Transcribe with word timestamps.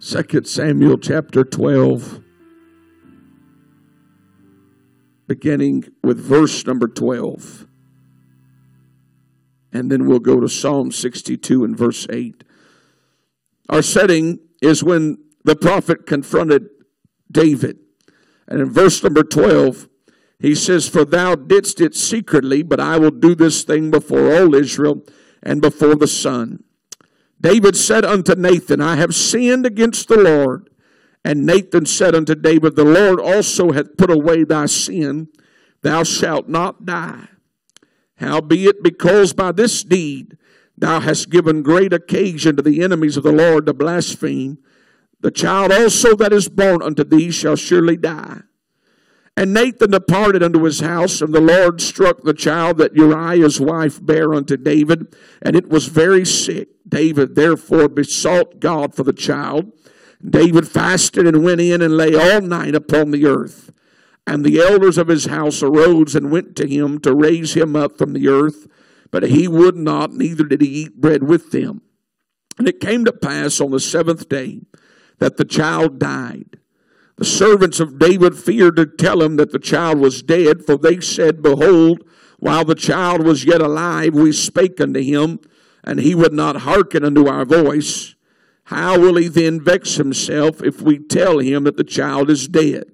Second 0.00 0.46
Samuel 0.46 0.96
chapter 0.96 1.42
12, 1.42 2.20
beginning 5.26 5.86
with 6.04 6.20
verse 6.20 6.64
number 6.64 6.86
12. 6.86 7.66
And 9.72 9.90
then 9.90 10.06
we'll 10.06 10.20
go 10.20 10.38
to 10.38 10.48
Psalm 10.48 10.92
62 10.92 11.64
and 11.64 11.76
verse 11.76 12.06
8. 12.08 12.44
Our 13.68 13.82
setting 13.82 14.38
is 14.62 14.84
when 14.84 15.18
the 15.42 15.56
prophet 15.56 16.06
confronted 16.06 16.68
David. 17.30 17.80
And 18.46 18.60
in 18.60 18.70
verse 18.70 19.02
number 19.02 19.24
12, 19.24 19.88
he 20.38 20.54
says, 20.54 20.88
For 20.88 21.04
thou 21.04 21.34
didst 21.34 21.80
it 21.80 21.96
secretly, 21.96 22.62
but 22.62 22.78
I 22.78 22.98
will 23.00 23.10
do 23.10 23.34
this 23.34 23.64
thing 23.64 23.90
before 23.90 24.32
all 24.32 24.54
Israel 24.54 25.04
and 25.42 25.60
before 25.60 25.96
the 25.96 26.06
sun. 26.06 26.62
David 27.40 27.76
said 27.76 28.04
unto 28.04 28.34
Nathan, 28.34 28.80
I 28.80 28.96
have 28.96 29.14
sinned 29.14 29.64
against 29.64 30.08
the 30.08 30.16
Lord. 30.16 30.70
And 31.24 31.44
Nathan 31.44 31.86
said 31.86 32.14
unto 32.14 32.34
David, 32.34 32.74
The 32.74 32.84
Lord 32.84 33.20
also 33.20 33.72
hath 33.72 33.96
put 33.96 34.10
away 34.10 34.44
thy 34.44 34.66
sin. 34.66 35.28
Thou 35.82 36.02
shalt 36.02 36.48
not 36.48 36.86
die. 36.86 37.28
Howbeit, 38.16 38.82
because 38.82 39.32
by 39.32 39.52
this 39.52 39.84
deed 39.84 40.36
thou 40.76 41.00
hast 41.00 41.30
given 41.30 41.62
great 41.62 41.92
occasion 41.92 42.56
to 42.56 42.62
the 42.62 42.82
enemies 42.82 43.16
of 43.16 43.24
the 43.24 43.32
Lord 43.32 43.66
to 43.66 43.74
blaspheme, 43.74 44.58
the 45.20 45.30
child 45.30 45.72
also 45.72 46.14
that 46.16 46.32
is 46.32 46.48
born 46.48 46.82
unto 46.82 47.04
thee 47.04 47.30
shall 47.30 47.56
surely 47.56 47.96
die. 47.96 48.42
And 49.38 49.54
Nathan 49.54 49.92
departed 49.92 50.42
unto 50.42 50.64
his 50.64 50.80
house, 50.80 51.22
and 51.22 51.32
the 51.32 51.40
Lord 51.40 51.80
struck 51.80 52.22
the 52.22 52.34
child 52.34 52.78
that 52.78 52.96
Uriah's 52.96 53.60
wife 53.60 54.04
bare 54.04 54.34
unto 54.34 54.56
David, 54.56 55.14
and 55.40 55.54
it 55.54 55.68
was 55.68 55.86
very 55.86 56.26
sick. 56.26 56.70
David 56.88 57.36
therefore 57.36 57.88
besought 57.88 58.58
God 58.58 58.96
for 58.96 59.04
the 59.04 59.12
child. 59.12 59.70
David 60.28 60.66
fasted 60.66 61.24
and 61.24 61.44
went 61.44 61.60
in 61.60 61.80
and 61.82 61.96
lay 61.96 62.16
all 62.16 62.40
night 62.40 62.74
upon 62.74 63.12
the 63.12 63.26
earth. 63.26 63.70
And 64.26 64.44
the 64.44 64.60
elders 64.60 64.98
of 64.98 65.06
his 65.06 65.26
house 65.26 65.62
arose 65.62 66.16
and 66.16 66.32
went 66.32 66.56
to 66.56 66.66
him 66.66 66.98
to 67.02 67.14
raise 67.14 67.54
him 67.54 67.76
up 67.76 67.96
from 67.96 68.14
the 68.14 68.26
earth, 68.26 68.66
but 69.12 69.22
he 69.22 69.46
would 69.46 69.76
not, 69.76 70.12
neither 70.12 70.42
did 70.42 70.62
he 70.62 70.68
eat 70.68 71.00
bread 71.00 71.22
with 71.22 71.52
them. 71.52 71.82
And 72.58 72.66
it 72.66 72.80
came 72.80 73.04
to 73.04 73.12
pass 73.12 73.60
on 73.60 73.70
the 73.70 73.78
seventh 73.78 74.28
day 74.28 74.62
that 75.20 75.36
the 75.36 75.44
child 75.44 76.00
died. 76.00 76.58
The 77.18 77.24
servants 77.24 77.80
of 77.80 77.98
David 77.98 78.38
feared 78.38 78.76
to 78.76 78.86
tell 78.86 79.22
him 79.22 79.36
that 79.36 79.50
the 79.50 79.58
child 79.58 79.98
was 79.98 80.22
dead, 80.22 80.64
for 80.64 80.78
they 80.78 81.00
said, 81.00 81.42
Behold, 81.42 82.04
while 82.38 82.64
the 82.64 82.76
child 82.76 83.26
was 83.26 83.44
yet 83.44 83.60
alive, 83.60 84.14
we 84.14 84.30
spake 84.30 84.80
unto 84.80 85.00
him, 85.00 85.40
and 85.82 85.98
he 85.98 86.14
would 86.14 86.32
not 86.32 86.62
hearken 86.62 87.04
unto 87.04 87.26
our 87.26 87.44
voice. 87.44 88.14
How 88.64 89.00
will 89.00 89.16
he 89.16 89.26
then 89.26 89.60
vex 89.60 89.96
himself 89.96 90.62
if 90.62 90.80
we 90.80 90.98
tell 90.98 91.40
him 91.40 91.64
that 91.64 91.76
the 91.76 91.82
child 91.82 92.30
is 92.30 92.46
dead? 92.46 92.84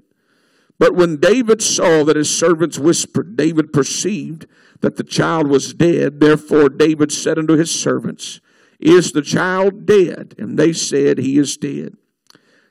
But 0.78 0.94
when 0.94 1.18
David 1.18 1.60
saw 1.60 2.02
that 2.04 2.16
his 2.16 2.34
servants 2.34 2.78
whispered, 2.78 3.36
David 3.36 3.74
perceived 3.74 4.46
that 4.80 4.96
the 4.96 5.04
child 5.04 5.48
was 5.48 5.74
dead. 5.74 6.20
Therefore 6.20 6.70
David 6.70 7.12
said 7.12 7.38
unto 7.38 7.56
his 7.56 7.70
servants, 7.70 8.40
Is 8.80 9.12
the 9.12 9.22
child 9.22 9.84
dead? 9.84 10.34
And 10.38 10.58
they 10.58 10.72
said, 10.72 11.18
He 11.18 11.36
is 11.36 11.58
dead. 11.58 11.96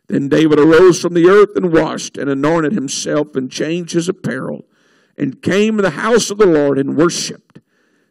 Then 0.08 0.30
David 0.30 0.60
arose 0.60 1.02
from 1.02 1.14
the 1.14 1.30
earth 1.30 1.56
and 1.56 1.72
washed 1.72 2.18
and 2.18 2.30
anointed 2.30 2.74
himself 2.74 3.36
and 3.36 3.52
changed 3.52 3.94
his 3.94 4.10
apparel 4.10 4.66
and 5.18 5.42
came 5.42 5.78
to 5.78 5.84
the 5.84 5.92
house 5.92 6.30
of 6.30 6.38
the 6.38 6.46
Lord 6.46 6.78
and 6.78 6.98
worshipped. 6.98 7.60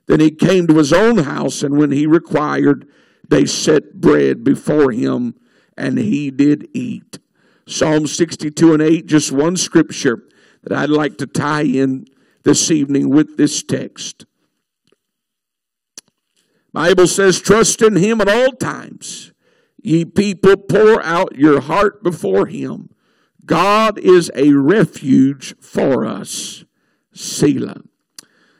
Then 0.06 0.20
he 0.20 0.30
came 0.30 0.66
to 0.66 0.78
his 0.78 0.92
own 0.92 1.18
house, 1.18 1.62
and 1.62 1.76
when 1.76 1.90
he 1.90 2.06
required, 2.06 2.88
they 3.28 3.46
set 3.46 4.00
bread 4.00 4.44
before 4.44 4.90
him, 4.90 5.34
and 5.76 5.98
he 5.98 6.30
did 6.30 6.68
eat. 6.74 7.18
Psalm 7.66 8.06
62 8.06 8.74
and 8.74 8.82
8, 8.82 9.06
just 9.06 9.32
one 9.32 9.56
scripture 9.56 10.24
that 10.62 10.76
I'd 10.76 10.90
like 10.90 11.18
to 11.18 11.26
tie 11.26 11.62
in 11.62 12.06
this 12.42 12.70
evening 12.70 13.10
with 13.10 13.36
this 13.36 13.62
text. 13.62 14.26
Bible 16.72 17.06
says, 17.06 17.40
trust 17.40 17.82
in 17.82 17.96
him 17.96 18.20
at 18.20 18.28
all 18.28 18.52
times. 18.52 19.31
Ye 19.82 20.04
people, 20.04 20.56
pour 20.56 21.02
out 21.02 21.36
your 21.36 21.60
heart 21.60 22.02
before 22.02 22.46
him. 22.46 22.90
God 23.44 23.98
is 23.98 24.30
a 24.34 24.52
refuge 24.52 25.54
for 25.60 26.06
us. 26.06 26.64
Selah. 27.12 27.82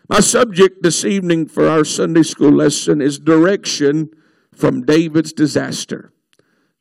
My 0.09 0.21
subject 0.21 0.83
this 0.83 1.05
evening 1.05 1.47
for 1.47 1.69
our 1.69 1.85
Sunday 1.85 2.25
school 2.25 2.51
lesson 2.51 3.01
is 3.01 3.19
direction 3.19 4.11
from 4.53 4.85
David's 4.85 5.33
disaster. 5.33 6.13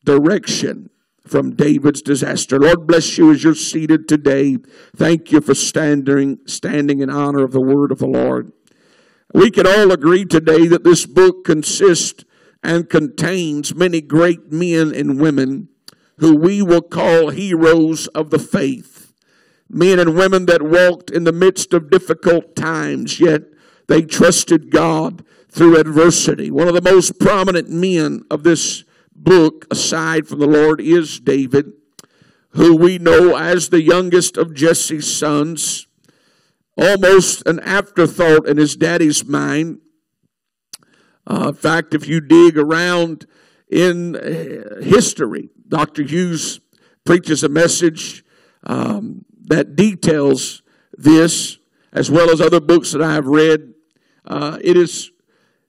Direction 0.03 0.89
from 1.25 1.55
David's 1.55 2.01
disaster. 2.01 2.59
Lord 2.59 2.87
bless 2.87 3.17
you 3.17 3.31
as 3.31 3.43
you're 3.43 3.53
seated 3.53 4.07
today. 4.07 4.57
Thank 4.95 5.31
you 5.31 5.39
for 5.39 5.53
standing, 5.53 6.39
standing 6.47 6.99
in 6.99 7.09
honor 7.09 7.43
of 7.43 7.51
the 7.51 7.61
word 7.61 7.91
of 7.91 7.99
the 7.99 8.07
Lord. 8.07 8.51
We 9.33 9.51
can 9.51 9.65
all 9.65 9.91
agree 9.91 10.25
today 10.25 10.67
that 10.67 10.83
this 10.83 11.05
book 11.05 11.45
consists 11.45 12.25
and 12.63 12.89
contains 12.89 13.73
many 13.73 14.01
great 14.01 14.51
men 14.51 14.93
and 14.93 15.19
women 15.19 15.69
who 16.17 16.35
we 16.35 16.61
will 16.61 16.81
call 16.81 17.29
heroes 17.29 18.07
of 18.07 18.29
the 18.29 18.39
faith 18.39 19.01
men 19.71 19.99
and 19.99 20.15
women 20.15 20.45
that 20.47 20.61
walked 20.61 21.09
in 21.09 21.23
the 21.23 21.31
midst 21.31 21.73
of 21.73 21.89
difficult 21.89 22.55
times, 22.55 23.19
yet 23.19 23.43
they 23.87 24.01
trusted 24.01 24.69
God 24.69 25.23
through 25.49 25.77
adversity. 25.77 26.51
One 26.51 26.67
of 26.67 26.73
the 26.73 26.81
most 26.81 27.19
prominent 27.19 27.69
men 27.69 28.23
of 28.29 28.43
this 28.43 28.83
book, 29.15 29.65
aside 29.71 30.27
from 30.27 30.39
the 30.39 30.47
Lord, 30.47 30.81
is 30.81 31.19
David, 31.19 31.73
who 32.49 32.75
we 32.75 32.97
know 32.97 33.37
as 33.37 33.69
the 33.69 33.81
youngest 33.81 34.37
of 34.37 34.53
Jesse's 34.53 35.13
sons, 35.13 35.87
almost 36.77 37.45
an 37.47 37.59
afterthought 37.61 38.47
in 38.47 38.57
his 38.57 38.75
daddy's 38.75 39.25
mind. 39.25 39.79
Uh, 41.27 41.49
in 41.49 41.53
fact, 41.53 41.93
if 41.93 42.07
you 42.07 42.19
dig 42.19 42.57
around 42.57 43.25
in 43.69 44.15
uh, 44.15 44.81
history, 44.81 45.49
Dr. 45.67 46.03
Hughes 46.03 46.59
preaches 47.05 47.43
a 47.43 47.49
message 47.49 48.23
um, 48.63 49.25
that 49.45 49.75
details 49.75 50.61
this, 50.97 51.57
as 51.93 52.11
well 52.11 52.29
as 52.29 52.41
other 52.41 52.59
books 52.59 52.91
that 52.91 53.01
I 53.01 53.13
have 53.13 53.27
read. 53.27 53.73
Uh, 54.25 54.57
it 54.61 54.77
is 54.77 55.11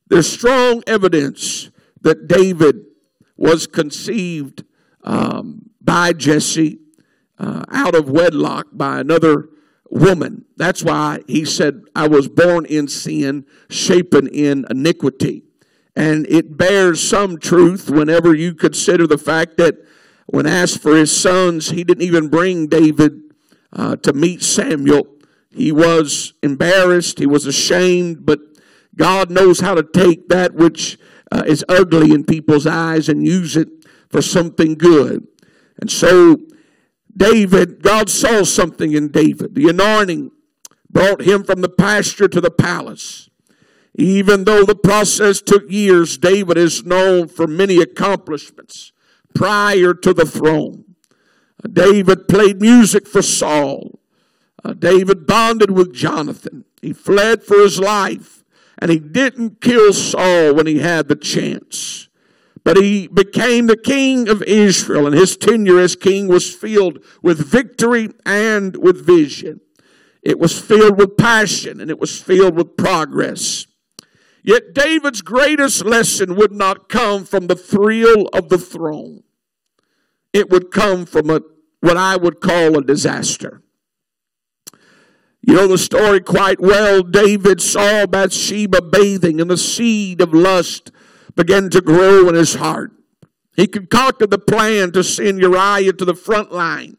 there's 0.09 0.31
strong 0.31 0.83
evidence 0.87 1.71
that 2.03 2.29
David 2.29 2.85
was 3.37 3.67
conceived 3.67 4.65
um, 5.05 5.71
by 5.81 6.13
Jesse 6.13 6.81
uh, 7.39 7.65
out 7.71 7.95
of 7.95 8.11
wedlock 8.11 8.67
by 8.73 9.01
another 9.01 9.49
woman. 9.93 10.47
That's 10.57 10.83
why 10.83 11.21
he 11.27 11.45
said, 11.45 11.83
I 11.95 12.09
was 12.09 12.27
born 12.27 12.65
in 12.65 12.89
sin, 12.89 13.45
shapen 13.69 14.27
in 14.27 14.65
iniquity. 14.71 15.45
And 15.95 16.27
it 16.29 16.57
bears 16.57 17.07
some 17.07 17.39
truth 17.39 17.91
whenever 17.91 18.35
you 18.35 18.55
consider 18.55 19.07
the 19.07 19.19
fact 19.19 19.59
that 19.59 19.77
when 20.27 20.47
asked 20.47 20.81
for 20.81 20.97
his 20.97 21.15
sons, 21.15 21.71
he 21.71 21.85
didn't 21.85 22.05
even 22.05 22.29
bring 22.29 22.69
David 22.69 23.21
uh, 23.75 23.97
to 23.97 24.15
meet 24.15 24.43
Samuel. 24.43 25.07
He 25.51 25.71
was 25.71 26.33
embarrassed, 26.43 27.19
he 27.19 27.27
was 27.27 27.45
ashamed, 27.45 28.25
but 28.25 28.41
God 28.97 29.31
knows 29.31 29.61
how 29.61 29.75
to 29.75 29.83
take 29.83 30.29
that 30.31 30.55
which 30.55 30.99
uh, 31.31 31.43
is 31.47 31.65
ugly 31.69 32.13
in 32.13 32.25
people's 32.25 32.67
eyes 32.67 33.11
and 33.11 33.27
use 33.27 33.57
it 33.57 33.69
for 34.09 34.23
something 34.23 34.75
good. 34.75 35.27
And 35.79 35.91
so, 35.91 36.39
David, 37.17 37.83
God 37.83 38.09
saw 38.09 38.45
something 38.45 38.93
in 38.93 39.09
David. 39.09 39.55
The 39.55 39.69
anointing 39.69 40.31
brought 40.91 41.23
him 41.23 41.45
from 41.45 41.61
the 41.61 41.69
pasture 41.69 42.29
to 42.29 42.41
the 42.41 42.51
palace. 42.51 43.29
Even 43.95 44.45
though 44.45 44.65
the 44.65 44.75
process 44.75 45.43
took 45.43 45.71
years, 45.71 46.17
David 46.17 46.57
is 46.57 46.85
known 46.85 47.29
for 47.29 47.47
many 47.47 47.79
accomplishments 47.79 48.93
prior 49.35 49.93
to 49.95 50.15
the 50.15 50.25
throne. 50.25 50.85
David 51.71 52.27
played 52.29 52.61
music 52.61 53.07
for 53.07 53.23
Saul. 53.23 53.99
Uh, 54.65 54.73
David 54.73 55.27
bonded 55.27 55.71
with 55.71 55.95
Jonathan. 55.95 56.65
He 56.81 56.93
fled 56.93 57.43
for 57.43 57.59
his 57.59 57.79
life, 57.79 58.45
and 58.79 58.91
he 58.91 58.99
didn't 58.99 59.61
kill 59.61 59.93
Saul 59.93 60.55
when 60.55 60.67
he 60.67 60.79
had 60.79 61.09
the 61.09 61.17
chance. 61.17 62.09
But 62.65 62.77
he 62.77 63.09
became 63.09 63.67
the 63.67 63.77
king 63.77 64.29
of 64.29 64.43
Israel, 64.43 65.07
and 65.07 65.17
his 65.17 65.37
tenure 65.37 65.81
as 65.81 65.97
king 65.97 66.29
was 66.29 66.55
filled 66.55 67.05
with 67.21 67.45
victory 67.45 68.11
and 68.25 68.77
with 68.77 69.05
vision. 69.05 69.61
It 70.23 70.39
was 70.39 70.61
filled 70.61 70.97
with 70.97 71.17
passion, 71.17 71.81
and 71.81 71.91
it 71.91 71.99
was 71.99 72.21
filled 72.21 72.57
with 72.57 72.77
progress. 72.77 73.67
Yet 74.45 74.75
David's 74.75 75.23
greatest 75.23 75.85
lesson 75.85 76.37
would 76.37 76.53
not 76.53 76.89
come 76.89 77.25
from 77.25 77.49
the 77.49 77.57
thrill 77.57 78.29
of 78.33 78.49
the 78.49 78.59
throne. 78.59 79.23
It 80.33 80.51
would 80.51 80.71
come 80.71 81.05
from 81.07 81.31
a 81.31 81.41
what 81.81 81.97
I 81.97 82.17
would 82.17 82.41
call 82.41 82.79
a 82.79 82.85
disaster. 82.85 83.61
You 85.41 85.55
know 85.55 85.67
the 85.67 85.79
story 85.79 86.21
quite 86.21 86.61
well. 86.61 87.03
David 87.03 87.61
saw 87.61 88.07
Bathsheba 88.07 88.81
bathing, 88.83 89.41
and 89.41 89.51
the 89.51 89.57
seed 89.57 90.21
of 90.21 90.33
lust 90.33 90.93
began 91.35 91.71
to 91.71 91.81
grow 91.81 92.29
in 92.29 92.35
his 92.35 92.55
heart. 92.55 92.93
He 93.57 93.67
concocted 93.67 94.31
the 94.31 94.39
plan 94.39 94.93
to 94.93 95.05
send 95.05 95.41
Uriah 95.41 95.93
to 95.93 96.05
the 96.05 96.15
front 96.15 96.53
line. 96.53 96.97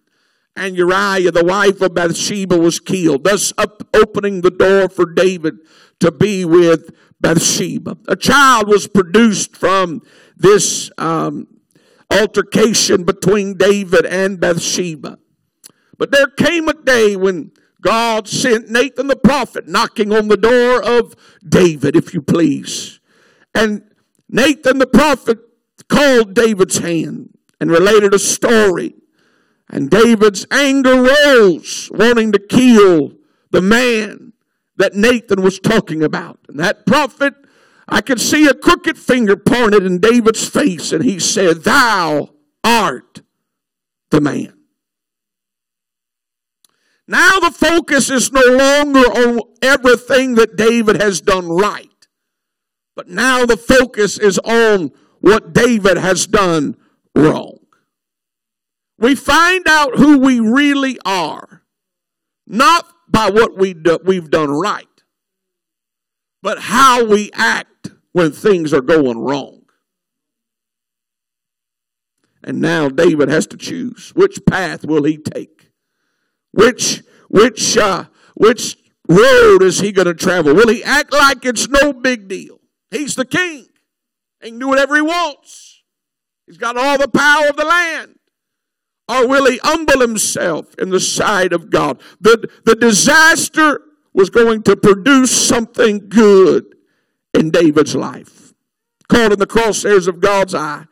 And 0.55 0.75
Uriah, 0.75 1.31
the 1.31 1.43
wife 1.43 1.81
of 1.81 1.95
Bathsheba, 1.95 2.57
was 2.57 2.79
killed, 2.79 3.23
thus 3.23 3.53
opening 3.93 4.41
the 4.41 4.51
door 4.51 4.87
for 4.87 5.05
David 5.05 5.55
to 5.99 6.11
be 6.11 6.45
with 6.45 6.91
Bathsheba. 7.19 7.97
A 8.07 8.15
child 8.15 8.67
was 8.67 8.87
produced 8.87 9.55
from 9.55 10.01
this 10.37 10.91
um, 10.97 11.47
altercation 12.11 13.03
between 13.03 13.57
David 13.57 14.05
and 14.05 14.39
Bathsheba. 14.39 15.17
But 15.97 16.11
there 16.11 16.27
came 16.27 16.67
a 16.67 16.73
day 16.73 17.15
when 17.15 17.51
God 17.81 18.27
sent 18.27 18.69
Nathan 18.69 19.07
the 19.07 19.15
prophet 19.15 19.67
knocking 19.67 20.13
on 20.13 20.27
the 20.27 20.37
door 20.37 20.83
of 20.83 21.15
David, 21.47 21.95
if 21.95 22.13
you 22.13 22.21
please. 22.21 22.99
And 23.55 23.83
Nathan 24.33 24.79
the 24.79 24.87
prophet 24.87 25.37
called 25.87 26.33
David's 26.33 26.79
hand 26.79 27.37
and 27.59 27.69
related 27.69 28.15
a 28.15 28.19
story. 28.19 28.95
And 29.69 29.91
David's 29.91 30.45
anger 30.49 31.03
rose, 31.03 31.89
wanting 31.93 32.31
to 32.31 32.39
kill 32.39 33.13
the 33.51 33.61
man 33.61 34.33
that 34.75 34.95
Nathan 34.95 35.43
was 35.43 35.59
talking 35.59 36.03
about. 36.03 36.39
And 36.49 36.59
that 36.59 36.87
prophet, 36.87 37.35
I 37.87 38.01
could 38.01 38.19
see 38.19 38.47
a 38.47 38.55
crooked 38.55 38.97
finger 38.97 39.37
pointed 39.37 39.85
in 39.85 39.99
David's 39.99 40.47
face, 40.49 40.91
and 40.91 41.03
he 41.03 41.19
said, 41.19 41.63
Thou 41.63 42.29
art 42.63 43.21
the 44.09 44.19
man. 44.19 44.57
Now 47.07 47.39
the 47.39 47.51
focus 47.51 48.09
is 48.09 48.31
no 48.31 48.41
longer 48.41 48.99
on 48.99 49.41
everything 49.61 50.35
that 50.35 50.55
David 50.55 50.99
has 50.99 51.21
done 51.21 51.49
right, 51.49 51.92
but 52.95 53.07
now 53.07 53.45
the 53.45 53.57
focus 53.57 54.17
is 54.17 54.39
on 54.39 54.91
what 55.19 55.53
David 55.53 55.97
has 55.97 56.27
done 56.27 56.75
wrong. 57.15 57.59
We 58.97 59.15
find 59.15 59.67
out 59.67 59.97
who 59.97 60.19
we 60.19 60.39
really 60.39 60.97
are, 61.05 61.63
not 62.45 62.85
by 63.09 63.29
what 63.29 63.57
we 63.57 63.73
do, 63.73 63.99
we've 64.03 64.29
done 64.29 64.51
right, 64.51 64.87
but 66.41 66.59
how 66.59 67.05
we 67.05 67.31
act 67.33 67.91
when 68.11 68.31
things 68.31 68.73
are 68.73 68.81
going 68.81 69.19
wrong. 69.19 69.61
And 72.43 72.59
now 72.59 72.89
David 72.89 73.29
has 73.29 73.47
to 73.47 73.57
choose 73.57 74.11
which 74.15 74.45
path 74.45 74.85
will 74.85 75.03
he 75.03 75.17
take? 75.17 75.71
Which 76.51 77.01
which 77.29 77.77
uh, 77.77 78.05
which 78.35 78.77
road 79.07 79.63
is 79.63 79.79
he 79.79 79.91
going 79.91 80.07
to 80.07 80.13
travel? 80.13 80.53
Will 80.53 80.67
he 80.67 80.83
act 80.83 81.13
like 81.13 81.45
it's 81.45 81.67
no 81.67 81.93
big 81.93 82.27
deal? 82.27 82.59
He's 82.93 83.15
the 83.15 83.25
king. 83.25 83.67
He 84.41 84.51
can 84.51 84.59
do 84.59 84.67
whatever 84.67 84.95
he 84.95 85.01
wants. 85.01 85.83
He's 86.45 86.57
got 86.57 86.77
all 86.77 86.97
the 86.97 87.07
power 87.07 87.47
of 87.47 87.55
the 87.55 87.65
land. 87.65 88.19
Or 89.09 89.27
will 89.27 89.49
he 89.49 89.59
humble 89.63 89.99
himself 89.99 90.75
in 90.77 90.89
the 90.89 90.99
sight 90.99 91.53
of 91.53 91.69
God? 91.69 91.99
The, 92.21 92.47
the 92.65 92.75
disaster 92.75 93.81
was 94.13 94.29
going 94.29 94.63
to 94.63 94.75
produce 94.75 95.31
something 95.31 96.07
good 96.07 96.75
in 97.33 97.49
David's 97.49 97.95
life. 97.95 98.53
Caught 99.09 99.33
in 99.33 99.39
the 99.39 99.47
crosshairs 99.47 100.07
of 100.07 100.21
God's 100.21 100.53
eye, 100.53 100.85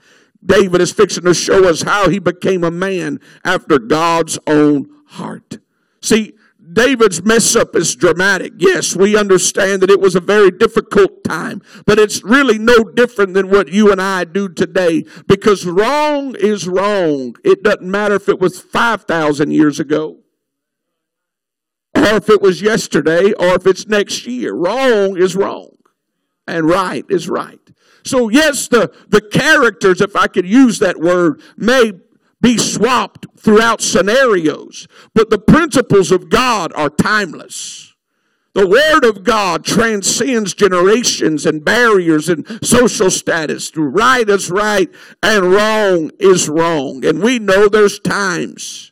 David 0.43 0.81
is 0.81 0.91
fixing 0.91 1.23
to 1.23 1.33
show 1.33 1.69
us 1.69 1.83
how 1.83 2.09
he 2.09 2.19
became 2.19 2.63
a 2.63 2.71
man 2.71 3.19
after 3.45 3.77
God's 3.77 4.39
own 4.47 4.89
heart. 5.05 5.59
See, 6.01 6.33
David's 6.71 7.23
mess 7.23 7.55
up 7.55 7.75
is 7.75 7.95
dramatic. 7.95 8.53
Yes, 8.57 8.95
we 8.95 9.17
understand 9.17 9.81
that 9.81 9.89
it 9.89 9.99
was 9.99 10.15
a 10.15 10.19
very 10.19 10.51
difficult 10.51 11.23
time, 11.23 11.61
but 11.85 11.99
it's 11.99 12.23
really 12.23 12.57
no 12.57 12.83
different 12.83 13.33
than 13.33 13.49
what 13.49 13.69
you 13.69 13.91
and 13.91 14.01
I 14.01 14.23
do 14.23 14.47
today 14.47 15.05
because 15.27 15.65
wrong 15.65 16.35
is 16.35 16.67
wrong. 16.67 17.35
It 17.43 17.63
doesn't 17.63 17.89
matter 17.89 18.15
if 18.15 18.29
it 18.29 18.39
was 18.39 18.59
5,000 18.59 19.51
years 19.51 19.79
ago 19.79 20.19
or 21.95 22.15
if 22.17 22.29
it 22.29 22.41
was 22.41 22.61
yesterday 22.61 23.33
or 23.33 23.55
if 23.55 23.65
it's 23.65 23.87
next 23.87 24.25
year. 24.25 24.53
Wrong 24.53 25.17
is 25.17 25.35
wrong 25.35 25.71
and 26.47 26.67
right 26.67 27.05
is 27.09 27.29
right. 27.29 27.59
So 28.03 28.29
yes, 28.29 28.67
the, 28.67 28.91
the 29.09 29.21
characters, 29.21 30.01
if 30.01 30.15
I 30.15 30.27
could 30.27 30.47
use 30.47 30.79
that 30.79 30.99
word, 30.99 31.41
may 31.57 31.93
be 32.41 32.57
swapped 32.57 33.27
throughout 33.37 33.81
scenarios, 33.81 34.87
but 35.13 35.29
the 35.29 35.39
principles 35.39 36.11
of 36.11 36.29
God 36.29 36.73
are 36.75 36.89
timeless. 36.89 37.91
The 38.53 38.67
Word 38.67 39.05
of 39.05 39.23
God 39.23 39.63
transcends 39.63 40.53
generations 40.53 41.45
and 41.45 41.63
barriers 41.63 42.27
and 42.27 42.45
social 42.65 43.09
status. 43.09 43.71
Right 43.75 44.27
is 44.27 44.51
right 44.51 44.89
and 45.23 45.53
wrong 45.53 46.11
is 46.19 46.49
wrong. 46.49 47.05
And 47.05 47.21
we 47.23 47.39
know 47.39 47.69
there's 47.69 47.99
times 47.99 48.91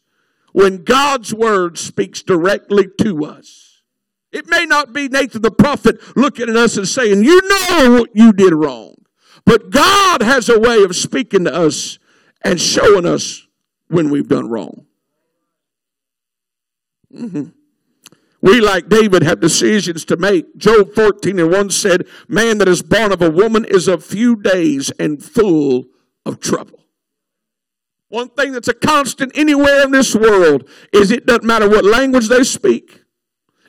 when 0.54 0.84
God's 0.86 1.34
Word 1.34 1.78
speaks 1.78 2.22
directly 2.22 2.88
to 3.01 3.25
us. 3.25 3.81
It 4.31 4.48
may 4.48 4.66
not 4.66 4.94
be 4.94 5.10
Nathan 5.10 5.42
the 5.42 5.51
prophet 5.51 6.00
looking 6.16 6.50
at 6.50 6.56
us 6.56 6.78
and 6.78 6.88
saying, 6.88 7.24
You 7.24 7.42
know 7.44 8.00
what 8.00 8.12
you 8.13 8.31
did 8.31 8.54
wrong. 8.54 8.96
But 9.46 9.72
God 9.72 10.22
has 10.22 10.48
a 10.48 10.60
way 10.60 10.84
of 10.84 10.96
speaking 10.96 11.46
to 11.46 11.54
us 11.54 11.99
and 12.41 12.59
showing 12.59 13.06
us 13.06 13.47
when 13.88 14.09
we've 14.09 14.27
done 14.27 14.50
wrong. 14.50 14.86
Mm-hmm. 17.13 17.50
We, 18.41 18.62
like 18.62 18.88
David, 18.88 19.24
have 19.24 19.41
decisions 19.41 20.06
to 20.06 20.18
make. 20.18 20.57
Job 20.57 20.94
14 20.94 21.39
and 21.39 21.51
1 21.51 21.69
said, 21.71 22.07
Man 22.27 22.59
that 22.59 22.69
is 22.69 22.81
born 22.81 23.12
of 23.12 23.21
a 23.21 23.30
woman 23.30 23.65
is 23.65 23.88
of 23.88 24.03
few 24.03 24.36
days 24.36 24.91
and 24.91 25.21
full 25.21 25.86
of 26.25 26.39
trouble. 26.39 26.86
One 28.07 28.30
thing 28.30 28.53
that's 28.53 28.68
a 28.68 28.74
constant 28.74 29.38
anywhere 29.38 29.83
in 29.83 29.91
this 29.91 30.15
world 30.15 30.68
is 30.94 31.12
it 31.12 31.25
doesn't 31.25 31.45
matter 31.45 31.69
what 31.69 31.86
language 31.86 32.27
they 32.27 32.44
speak, 32.44 33.03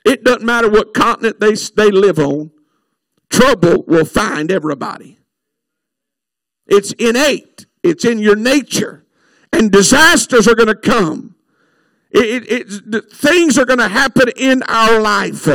it 0.05 0.25
doesn't 0.25 0.45
matter 0.45 0.71
what 0.71 0.95
continent 0.95 1.41
they, 1.41 1.55
they 1.55 1.91
live 1.91 2.19
on, 2.19 2.51
trouble 3.29 3.85
will 3.87 4.07
find 4.07 4.51
everybody. 4.51 5.19
It's 6.67 6.93
innate, 6.93 7.67
it's 7.83 8.05
in 8.05 8.19
your 8.19 8.37
nature 8.37 9.05
and 9.53 9.71
disasters 9.71 10.47
are 10.47 10.55
going 10.55 10.69
to 10.69 10.75
come. 10.75 11.35
It, 12.11 12.51
it, 12.51 12.95
it, 12.95 13.13
things 13.13 13.59
are 13.59 13.65
going 13.65 13.79
to 13.79 13.89
happen 13.89 14.29
in 14.37 14.63
our 14.65 15.01
life. 15.01 15.47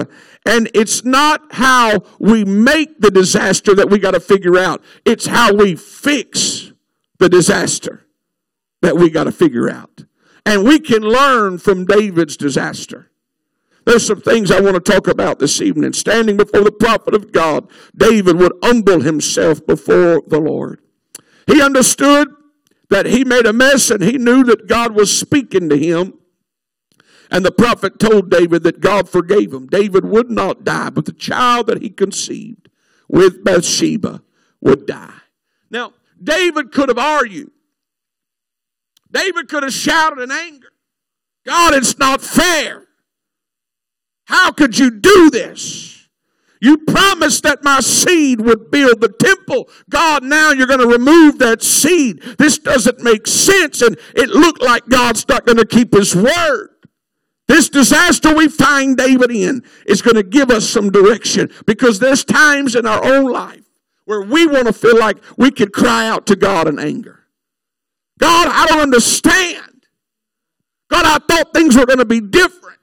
And 0.46 0.70
it's 0.74 1.04
not 1.04 1.42
how 1.52 2.04
we 2.20 2.46
make 2.46 3.00
the 3.02 3.12
disaster 3.12 3.74
that 3.76 3.90
we 3.90 4.00
got 4.00 4.12
to 4.12 4.20
figure 4.20 4.58
out. 4.58 4.84
It's 5.04 5.26
how 5.26 5.54
we 5.54 5.76
fix 5.76 6.72
the 7.20 7.30
disaster 7.30 8.06
that 8.82 8.96
we 8.96 9.10
got 9.10 9.26
to 9.26 9.32
figure 9.32 9.70
out. 9.70 10.06
And 10.46 10.64
we 10.64 10.80
can 10.80 11.02
learn 11.02 11.58
from 11.58 11.86
David's 11.86 12.38
disaster. 12.38 13.10
There's 13.86 14.06
some 14.06 14.22
things 14.22 14.52
I 14.52 14.62
want 14.62 14.76
to 14.76 14.92
talk 14.92 15.08
about 15.08 15.40
this 15.40 15.62
evening. 15.62 15.94
Standing 15.94 16.38
before 16.38 16.64
the 16.64 16.72
prophet 16.72 17.14
of 17.14 17.32
God, 17.32 17.68
David 17.96 18.38
would 18.38 18.54
humble 18.64 19.02
himself 19.02 19.66
before 19.66 20.22
the 20.28 20.40
Lord. 20.40 20.82
He 21.48 21.62
understood 21.62 22.30
that 22.90 23.06
he 23.06 23.24
made 23.24 23.46
a 23.46 23.54
mess 23.54 23.90
and 23.90 24.04
he 24.04 24.18
knew 24.18 24.44
that 24.46 24.68
God 24.68 24.94
was 24.94 25.18
speaking 25.18 25.70
to 25.70 25.78
him. 25.78 26.20
And 27.32 27.44
the 27.44 27.52
prophet 27.52 28.00
told 28.00 28.30
David 28.30 28.64
that 28.64 28.80
God 28.80 29.10
forgave 29.10 29.52
him. 29.54 29.68
David 29.68 30.06
would 30.06 30.30
not 30.30 30.64
die, 30.64 30.92
but 30.92 31.06
the 31.06 31.12
child 31.12 31.68
that 31.68 31.82
he 31.82 31.90
conceived 31.90 32.70
with 33.10 33.44
Bathsheba 33.44 34.22
would 34.62 34.86
die. 34.86 35.14
Now, 35.70 35.94
David 36.22 36.72
could 36.72 36.90
have 36.90 37.00
argued. 37.00 37.52
David 39.12 39.48
could 39.48 39.64
have 39.64 39.74
shouted 39.74 40.22
in 40.22 40.32
anger, 40.32 40.68
God, 41.46 41.74
it's 41.74 41.98
not 41.98 42.22
fair. 42.22 42.84
How 44.26 44.52
could 44.52 44.78
you 44.78 44.90
do 44.92 45.30
this? 45.30 45.95
You 46.66 46.80
promised 46.80 47.44
that 47.44 47.64
my 47.64 47.80
seed 47.80 48.42
would 48.42 48.72
build 48.72 49.00
the 49.00 49.10
temple. 49.10 49.70
God, 49.88 50.24
now 50.24 50.50
you're 50.50 50.66
going 50.66 50.80
to 50.80 50.88
remove 50.88 51.38
that 51.38 51.62
seed. 51.62 52.24
This 52.40 52.58
doesn't 52.58 53.02
make 53.02 53.28
sense. 53.28 53.84
And 53.84 53.96
it 54.16 54.30
looked 54.30 54.64
like 54.64 54.88
God's 54.88 55.28
not 55.28 55.46
going 55.46 55.60
to 55.60 55.68
keep 55.68 55.94
his 55.94 56.16
word. 56.16 56.70
This 57.48 57.70
disaster 57.70 58.34
we 58.34 58.48
find 58.48 58.98
David 58.98 59.30
in 59.30 59.64
is 59.86 60.02
going 60.02 60.16
to 60.16 60.24
give 60.24 60.50
us 60.50 60.68
some 60.68 60.90
direction 60.90 61.52
because 61.68 62.00
there's 62.00 62.26
times 62.26 62.74
in 62.74 62.88
our 62.88 63.06
own 63.06 63.32
life 63.32 63.70
where 64.06 64.24
we 64.24 64.48
want 64.48 64.66
to 64.66 64.74
feel 64.74 64.98
like 64.98 65.18
we 65.38 65.52
could 65.52 65.72
cry 65.72 66.10
out 66.10 66.26
to 66.26 66.36
God 66.36 66.68
in 66.68 66.80
anger. 66.80 67.28
God, 68.18 68.48
I 68.48 68.66
don't 68.66 68.82
understand. 68.82 69.86
God, 70.90 71.06
I 71.06 71.20
thought 71.32 71.54
things 71.54 71.78
were 71.78 71.86
going 71.86 72.00
to 72.00 72.06
be 72.06 72.22
different. 72.22 72.80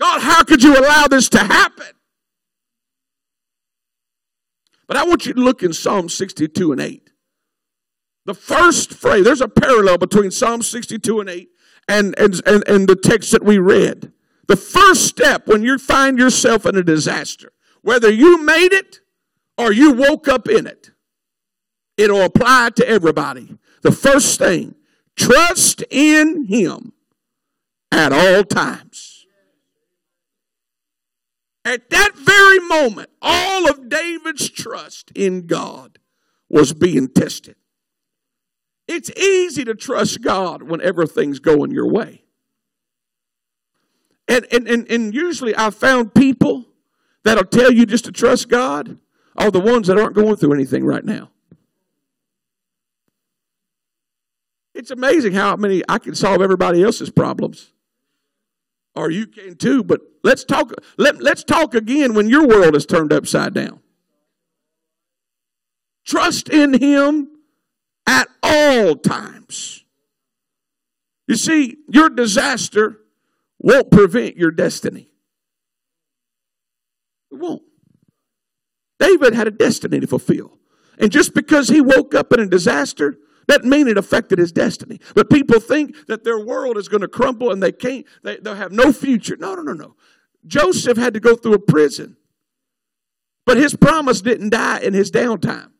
God, 0.00 0.20
how 0.20 0.42
could 0.42 0.64
you 0.64 0.76
allow 0.76 1.06
this 1.06 1.28
to 1.28 1.38
happen? 1.38 1.86
But 4.90 4.98
I 4.98 5.04
want 5.04 5.24
you 5.24 5.32
to 5.32 5.40
look 5.40 5.62
in 5.62 5.72
Psalm 5.72 6.08
62 6.08 6.72
and 6.72 6.80
8. 6.80 7.12
The 8.26 8.34
first 8.34 8.92
phrase, 8.92 9.24
there's 9.24 9.40
a 9.40 9.48
parallel 9.48 9.98
between 9.98 10.32
Psalm 10.32 10.62
62 10.62 11.20
and 11.20 11.30
8 11.30 11.48
and, 11.88 12.18
and, 12.18 12.42
and, 12.44 12.68
and 12.68 12.88
the 12.88 12.96
text 12.96 13.30
that 13.30 13.44
we 13.44 13.58
read. 13.58 14.12
The 14.48 14.56
first 14.56 15.06
step 15.06 15.46
when 15.46 15.62
you 15.62 15.78
find 15.78 16.18
yourself 16.18 16.66
in 16.66 16.76
a 16.76 16.82
disaster, 16.82 17.52
whether 17.82 18.10
you 18.10 18.42
made 18.42 18.72
it 18.72 18.98
or 19.56 19.72
you 19.72 19.92
woke 19.92 20.26
up 20.26 20.48
in 20.48 20.66
it, 20.66 20.90
It'll 22.00 22.22
apply 22.22 22.70
to 22.76 22.88
everybody. 22.88 23.58
The 23.82 23.92
first 23.92 24.38
thing, 24.38 24.74
trust 25.16 25.84
in 25.90 26.46
Him 26.46 26.94
at 27.92 28.10
all 28.10 28.42
times. 28.42 29.09
At 31.64 31.90
that 31.90 32.12
very 32.16 32.58
moment, 32.60 33.10
all 33.20 33.68
of 33.68 33.88
David's 33.88 34.48
trust 34.48 35.12
in 35.14 35.46
God 35.46 35.98
was 36.48 36.72
being 36.72 37.08
tested. 37.08 37.56
It's 38.88 39.10
easy 39.10 39.64
to 39.64 39.74
trust 39.74 40.20
God 40.22 40.62
when 40.62 40.80
everything's 40.80 41.38
going 41.38 41.70
your 41.70 41.88
way. 41.88 42.24
And, 44.26 44.46
and, 44.50 44.66
and, 44.66 44.90
and 44.90 45.14
usually 45.14 45.54
I've 45.54 45.74
found 45.74 46.14
people 46.14 46.66
that'll 47.24 47.44
tell 47.44 47.72
you 47.72 47.86
just 47.86 48.04
to 48.06 48.12
trust 48.12 48.48
God 48.48 48.98
are 49.36 49.50
the 49.50 49.60
ones 49.60 49.86
that 49.88 49.98
aren't 49.98 50.14
going 50.14 50.36
through 50.36 50.54
anything 50.54 50.84
right 50.84 51.04
now. 51.04 51.30
It's 54.74 54.90
amazing 54.90 55.34
how 55.34 55.56
many 55.56 55.82
I 55.88 55.98
can 55.98 56.14
solve 56.14 56.40
everybody 56.40 56.82
else's 56.82 57.10
problems. 57.10 57.72
Or 58.94 59.10
you 59.10 59.26
can 59.26 59.56
too, 59.56 59.84
but 59.84 60.00
let's 60.22 60.44
talk 60.44 60.72
let, 60.96 61.22
let's 61.22 61.44
talk 61.44 61.74
again 61.74 62.14
when 62.14 62.28
your 62.28 62.46
world 62.46 62.76
is 62.76 62.86
turned 62.86 63.12
upside 63.12 63.54
down. 63.54 63.80
Trust 66.06 66.48
in 66.48 66.74
him 66.74 67.28
at 68.06 68.28
all 68.42 68.96
times. 68.96 69.84
You 71.28 71.36
see, 71.36 71.76
your 71.88 72.08
disaster 72.08 72.98
won't 73.60 73.90
prevent 73.90 74.36
your 74.36 74.50
destiny. 74.50 75.08
It 77.30 77.38
won't. 77.38 77.62
David 78.98 79.34
had 79.34 79.46
a 79.46 79.52
destiny 79.52 80.00
to 80.00 80.06
fulfill. 80.06 80.58
And 80.98 81.12
just 81.12 81.32
because 81.34 81.68
he 81.68 81.80
woke 81.80 82.14
up 82.14 82.32
in 82.32 82.40
a 82.40 82.46
disaster 82.46 83.16
doesn't 83.50 83.68
mean 83.68 83.88
it 83.88 83.98
affected 83.98 84.38
his 84.38 84.52
destiny. 84.52 85.00
But 85.14 85.30
people 85.30 85.60
think 85.60 86.06
that 86.06 86.24
their 86.24 86.38
world 86.38 86.78
is 86.78 86.88
going 86.88 87.00
to 87.00 87.08
crumble 87.08 87.50
and 87.50 87.62
they 87.62 87.72
can't, 87.72 88.06
they, 88.22 88.36
they'll 88.36 88.54
have 88.54 88.72
no 88.72 88.92
future. 88.92 89.36
No, 89.36 89.54
no, 89.54 89.62
no, 89.62 89.72
no. 89.72 89.96
Joseph 90.46 90.96
had 90.96 91.14
to 91.14 91.20
go 91.20 91.36
through 91.36 91.54
a 91.54 91.58
prison. 91.58 92.16
But 93.44 93.56
his 93.56 93.74
promise 93.74 94.20
didn't 94.20 94.50
die 94.50 94.78
in 94.80 94.94
his 94.94 95.10
downtime. 95.10 95.70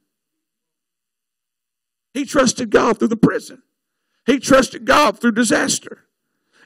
He 2.12 2.24
trusted 2.24 2.70
God 2.70 2.98
through 2.98 3.08
the 3.08 3.16
prison. 3.16 3.62
He 4.26 4.40
trusted 4.40 4.84
God 4.84 5.20
through 5.20 5.32
disaster. 5.32 6.06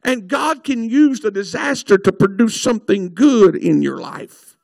And 0.02 0.28
God 0.28 0.64
can 0.64 0.88
use 0.88 1.20
the 1.20 1.30
disaster 1.30 1.99
to 1.99 2.12
produce 2.12 2.61
something 2.61 3.14
good 3.14 3.56
in 3.56 3.82
your 3.82 3.99
life. 3.99 4.56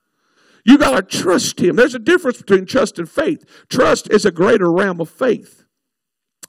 You 0.65 0.79
got 0.79 0.97
to 0.97 1.19
trust 1.19 1.61
Him. 1.61 1.77
There's 1.77 1.95
a 1.95 1.99
difference 1.99 2.39
between 2.39 2.67
trust 2.67 2.99
and 2.99 3.09
faith. 3.09 3.45
Trust 3.69 4.11
is 4.11 4.25
a 4.25 4.31
greater 4.31 4.71
realm 4.71 5.01
of 5.01 5.09
faith. 5.09 5.65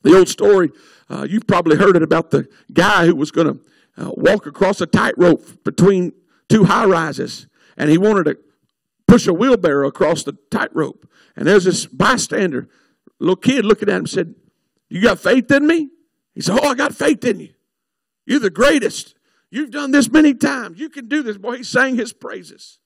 The 0.04 0.18
old 0.18 0.30
story, 0.30 0.72
uh, 1.10 1.28
you've 1.30 1.48
probably 1.48 1.78
heard 1.78 1.96
it 1.96 2.04
about 2.04 2.32
the 2.32 2.48
guy 2.74 3.06
who 3.06 3.16
was 3.16 3.32
going 3.32 3.48
to 3.48 3.60
uh, 4.04 4.12
walk 4.16 4.48
across 4.48 4.82
a 4.82 4.86
tightrope 4.86 5.64
between 5.64 6.14
two 6.50 6.64
high 6.64 6.86
rises, 6.86 7.48
and 7.78 7.90
he 7.90 7.98
wanted 7.98 8.24
to 8.26 8.38
push 9.08 9.28
a 9.28 9.34
wheelbarrow 9.34 9.88
across 9.88 10.24
the 10.24 10.38
tightrope. 10.50 11.08
And 11.36 11.48
there's 11.48 11.66
this 11.66 11.86
bystander, 11.86 12.68
little 13.20 13.36
kid, 13.36 13.66
looking 13.66 13.90
at 13.90 13.96
him, 13.96 14.08
said, 14.08 14.36
"You 14.90 15.02
got 15.02 15.20
faith 15.20 15.52
in 15.52 15.68
me?" 15.68 15.90
He 16.34 16.42
said, 16.42 16.60
"Oh, 16.62 16.70
I 16.70 16.76
got 16.76 16.96
faith 16.96 17.24
in 17.26 17.40
you." 17.40 17.54
You're 18.26 18.40
the 18.40 18.50
greatest. 18.50 19.16
You've 19.50 19.72
done 19.72 19.92
this 19.92 20.10
many 20.10 20.34
times. 20.34 20.80
You 20.80 20.90
can 20.90 21.08
do 21.08 21.24
this. 21.24 21.38
Boy, 21.38 21.58
he 21.58 21.64
sang 21.64 21.96
his 21.96 22.14
praises. 22.14 22.80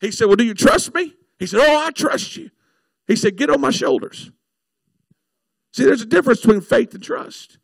He 0.00 0.10
said, 0.10 0.26
Well, 0.26 0.36
do 0.36 0.44
you 0.44 0.54
trust 0.54 0.92
me? 0.94 1.14
He 1.38 1.46
said, 1.46 1.60
Oh, 1.62 1.86
I 1.86 1.90
trust 1.92 2.36
you. 2.36 2.50
He 3.06 3.14
said, 3.14 3.36
Get 3.36 3.50
on 3.50 3.60
my 3.60 3.70
shoulders. 3.70 4.32
See, 5.72 5.84
there's 5.84 6.02
a 6.02 6.06
difference 6.06 6.40
between 6.40 6.60
faith 6.60 6.94
and 6.94 7.02
trust. 7.02 7.58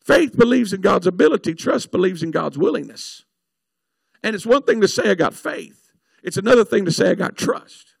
Faith 0.00 0.36
believes 0.36 0.72
in 0.72 0.80
God's 0.80 1.06
ability, 1.06 1.54
trust 1.54 1.90
believes 1.90 2.22
in 2.22 2.30
God's 2.30 2.58
willingness. 2.58 3.24
And 4.22 4.34
it's 4.34 4.46
one 4.46 4.62
thing 4.62 4.80
to 4.80 4.88
say 4.88 5.10
I 5.10 5.14
got 5.14 5.34
faith, 5.34 5.92
it's 6.22 6.36
another 6.36 6.64
thing 6.64 6.84
to 6.84 6.92
say 6.92 7.10
I 7.10 7.14
got 7.14 7.36
trust. 7.36 7.94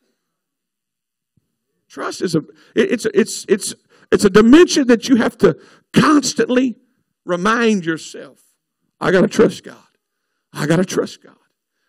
Trust 1.88 2.22
is 2.22 2.34
a 2.34 2.42
it's 2.74 3.06
it's 3.06 3.46
it's 3.48 3.74
it's 4.10 4.24
a 4.24 4.30
dimension 4.30 4.88
that 4.88 5.08
you 5.08 5.16
have 5.16 5.38
to 5.38 5.58
constantly 5.92 6.76
Remind 7.24 7.86
yourself, 7.86 8.40
I 9.00 9.10
got 9.10 9.22
to 9.22 9.28
trust 9.28 9.64
God. 9.64 9.76
I 10.52 10.66
got 10.66 10.76
to 10.76 10.84
trust 10.84 11.22
God. 11.22 11.36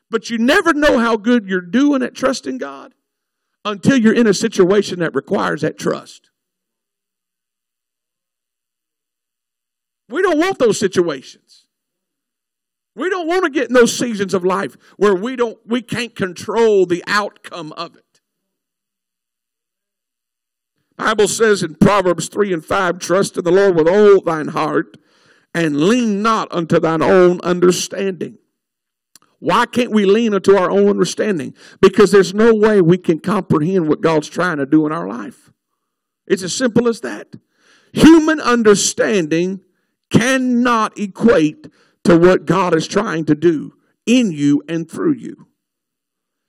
But 0.10 0.30
you 0.30 0.38
never 0.38 0.74
know 0.74 0.98
how 0.98 1.18
good 1.18 1.46
you're 1.46 1.62
doing 1.62 2.02
at 2.04 2.16
trusting 2.16 2.58
God 2.58 2.94
until 3.66 3.98
you're 3.98 4.14
in 4.14 4.28
a 4.28 4.34
situation 4.34 5.00
that 5.00 5.14
requires 5.14 5.62
that 5.62 5.78
trust. 5.78 6.30
We 10.10 10.22
don't 10.22 10.38
want 10.38 10.60
those 10.60 10.80
situations. 10.80 11.66
We 12.96 13.10
don't 13.10 13.28
want 13.28 13.44
to 13.44 13.50
get 13.50 13.68
in 13.68 13.74
those 13.74 13.98
seasons 13.98 14.34
of 14.34 14.46
life 14.46 14.78
where 14.98 15.16
we 15.16 15.36
don't 15.36 15.58
we 15.66 15.82
can't 15.82 16.16
control 16.16 16.86
the 16.86 17.04
outcome 17.08 17.74
of 17.74 17.96
it. 17.96 18.22
Bible 20.98 21.28
says 21.28 21.62
in 21.62 21.76
Proverbs 21.76 22.30
3 22.30 22.54
and 22.54 22.64
5, 22.64 23.00
trust 23.00 23.38
in 23.38 23.44
the 23.44 23.52
Lord 23.52 23.76
with 23.76 23.88
all 23.88 24.22
thine 24.22 24.48
heart 24.50 24.98
and 25.54 25.88
lean 25.88 26.22
not 26.22 26.48
unto 26.52 26.80
thine 26.80 27.02
own 27.02 27.42
understanding. 27.42 28.38
Why 29.40 29.66
can't 29.66 29.92
we 29.92 30.06
lean 30.06 30.34
unto 30.34 30.56
our 30.56 30.72
own 30.72 30.88
understanding? 30.88 31.54
Because 31.82 32.12
there's 32.12 32.34
no 32.34 32.56
way 32.56 32.80
we 32.80 32.98
can 32.98 33.20
comprehend 33.20 33.90
what 33.90 34.02
God's 34.02 34.30
trying 34.30 34.58
to 34.58 34.66
do 34.66 34.86
in 34.86 34.94
our 34.94 35.08
life. 35.08 35.52
It's 36.26 36.44
as 36.44 36.56
simple 36.56 36.88
as 36.88 37.02
that. 37.02 37.36
Human 37.92 38.40
understanding 38.40 39.62
cannot 40.12 40.98
equate 40.98 41.68
to 42.04 42.18
what 42.18 42.46
God 42.46 42.76
is 42.76 42.88
trying 42.88 43.26
to 43.26 43.36
do 43.36 43.74
in 44.06 44.32
you 44.32 44.64
and 44.68 44.90
through 44.90 45.14
you. 45.14 45.48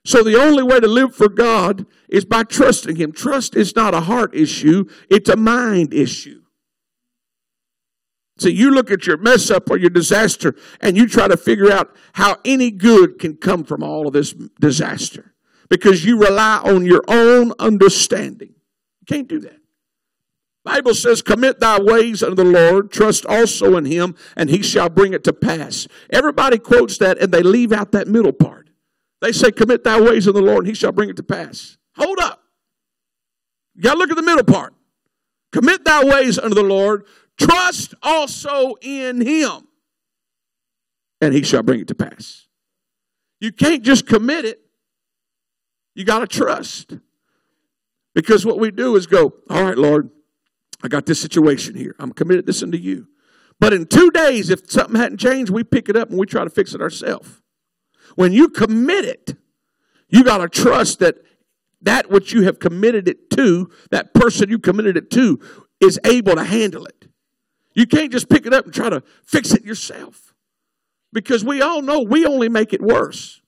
So 0.05 0.23
the 0.23 0.41
only 0.41 0.63
way 0.63 0.79
to 0.79 0.87
live 0.87 1.13
for 1.15 1.27
God 1.27 1.85
is 2.07 2.23
by 2.23 2.43
trusting 2.43 2.95
Him. 2.95 3.11
Trust 3.11 3.55
is 3.55 3.75
not 3.75 3.93
a 3.93 4.01
heart 4.01 4.33
issue, 4.33 4.85
it's 5.09 5.29
a 5.29 5.35
mind 5.35 5.93
issue. 5.93 6.43
So 8.37 8.49
you 8.49 8.71
look 8.71 8.91
at 8.91 9.07
your 9.07 9.17
mess 9.17 9.49
up 9.49 9.69
or 9.69 9.77
your 9.77 9.89
disaster 9.89 10.55
and 10.79 10.95
you 10.95 11.07
try 11.07 11.27
to 11.27 11.35
figure 11.35 11.71
out 11.71 11.95
how 12.13 12.37
any 12.45 12.69
good 12.71 13.17
can 13.19 13.35
come 13.35 13.63
from 13.63 13.83
all 13.83 14.07
of 14.07 14.13
this 14.13 14.33
disaster 14.61 15.33
because 15.69 16.05
you 16.05 16.19
rely 16.19 16.61
on 16.63 16.85
your 16.85 17.03
own 17.07 17.51
understanding. 17.59 18.49
You 18.49 19.05
can't 19.07 19.27
do 19.27 19.39
that. 19.39 19.59
Bible 20.67 20.93
says, 20.93 21.21
commit 21.21 21.61
thy 21.61 21.79
ways 21.79 22.21
unto 22.21 22.35
the 22.35 22.43
Lord, 22.43 22.91
trust 22.91 23.25
also 23.25 23.77
in 23.77 23.85
him, 23.85 24.15
and 24.35 24.49
he 24.49 24.61
shall 24.61 24.89
bring 24.89 25.13
it 25.13 25.23
to 25.23 25.31
pass. 25.31 25.87
Everybody 26.09 26.57
quotes 26.57 26.97
that 26.97 27.17
and 27.19 27.31
they 27.31 27.41
leave 27.41 27.71
out 27.71 27.93
that 27.93 28.09
middle 28.09 28.33
part. 28.33 28.69
They 29.21 29.31
say, 29.31 29.49
commit 29.51 29.85
thy 29.85 30.01
ways 30.01 30.27
unto 30.27 30.41
the 30.41 30.45
Lord, 30.45 30.65
and 30.65 30.67
he 30.67 30.73
shall 30.73 30.91
bring 30.91 31.09
it 31.09 31.15
to 31.15 31.23
pass. 31.23 31.77
Hold 31.95 32.19
up. 32.19 32.43
You 33.75 33.83
got 33.83 33.93
to 33.93 33.97
look 33.97 34.11
at 34.11 34.17
the 34.17 34.23
middle 34.23 34.43
part. 34.43 34.73
Commit 35.53 35.85
thy 35.85 36.03
ways 36.03 36.37
unto 36.37 36.53
the 36.53 36.63
Lord, 36.63 37.05
Trust 37.37 37.93
also 38.01 38.75
in 38.81 39.21
him, 39.21 39.67
and 41.21 41.33
he 41.33 41.43
shall 41.43 41.63
bring 41.63 41.79
it 41.79 41.87
to 41.87 41.95
pass. 41.95 42.47
You 43.39 43.53
can't 43.53 43.83
just 43.83 44.05
commit 44.05 44.43
it, 44.43 44.59
you 45.95 46.03
got 46.03 46.19
to 46.19 46.27
trust. 46.27 46.97
Because 48.13 48.45
what 48.45 48.59
we 48.59 48.71
do 48.71 48.95
is 48.97 49.07
go, 49.07 49.35
All 49.49 49.63
right, 49.63 49.77
Lord, 49.77 50.09
I 50.83 50.87
got 50.87 51.05
this 51.05 51.19
situation 51.19 51.75
here. 51.75 51.95
I'm 51.99 52.11
committed 52.11 52.45
this 52.45 52.61
unto 52.61 52.77
you. 52.77 53.07
But 53.59 53.73
in 53.73 53.87
two 53.87 54.11
days, 54.11 54.49
if 54.49 54.69
something 54.69 54.95
hadn't 54.95 55.17
changed, 55.17 55.51
we 55.51 55.63
pick 55.63 55.89
it 55.89 55.95
up 55.95 56.09
and 56.09 56.19
we 56.19 56.25
try 56.25 56.43
to 56.43 56.49
fix 56.49 56.73
it 56.73 56.81
ourselves. 56.81 57.41
When 58.15 58.31
you 58.31 58.49
commit 58.49 59.05
it, 59.05 59.35
you 60.09 60.23
got 60.23 60.37
to 60.37 60.47
trust 60.47 60.99
that 60.99 61.15
that 61.81 62.09
which 62.09 62.33
you 62.33 62.43
have 62.43 62.59
committed 62.59 63.07
it 63.07 63.29
to, 63.31 63.69
that 63.91 64.13
person 64.13 64.49
you 64.49 64.59
committed 64.59 64.97
it 64.97 65.11
to, 65.11 65.39
is 65.79 65.99
able 66.05 66.35
to 66.35 66.43
handle 66.43 66.85
it. 66.85 67.07
You 67.73 67.85
can't 67.85 68.11
just 68.11 68.29
pick 68.29 68.45
it 68.45 68.53
up 68.53 68.65
and 68.65 68.73
try 68.73 68.89
to 68.89 69.03
fix 69.23 69.53
it 69.53 69.63
yourself. 69.63 70.33
Because 71.13 71.43
we 71.43 71.61
all 71.61 71.81
know 71.81 72.01
we 72.01 72.25
only 72.25 72.49
make 72.49 72.73
it 72.73 72.81
worse. 72.81 73.41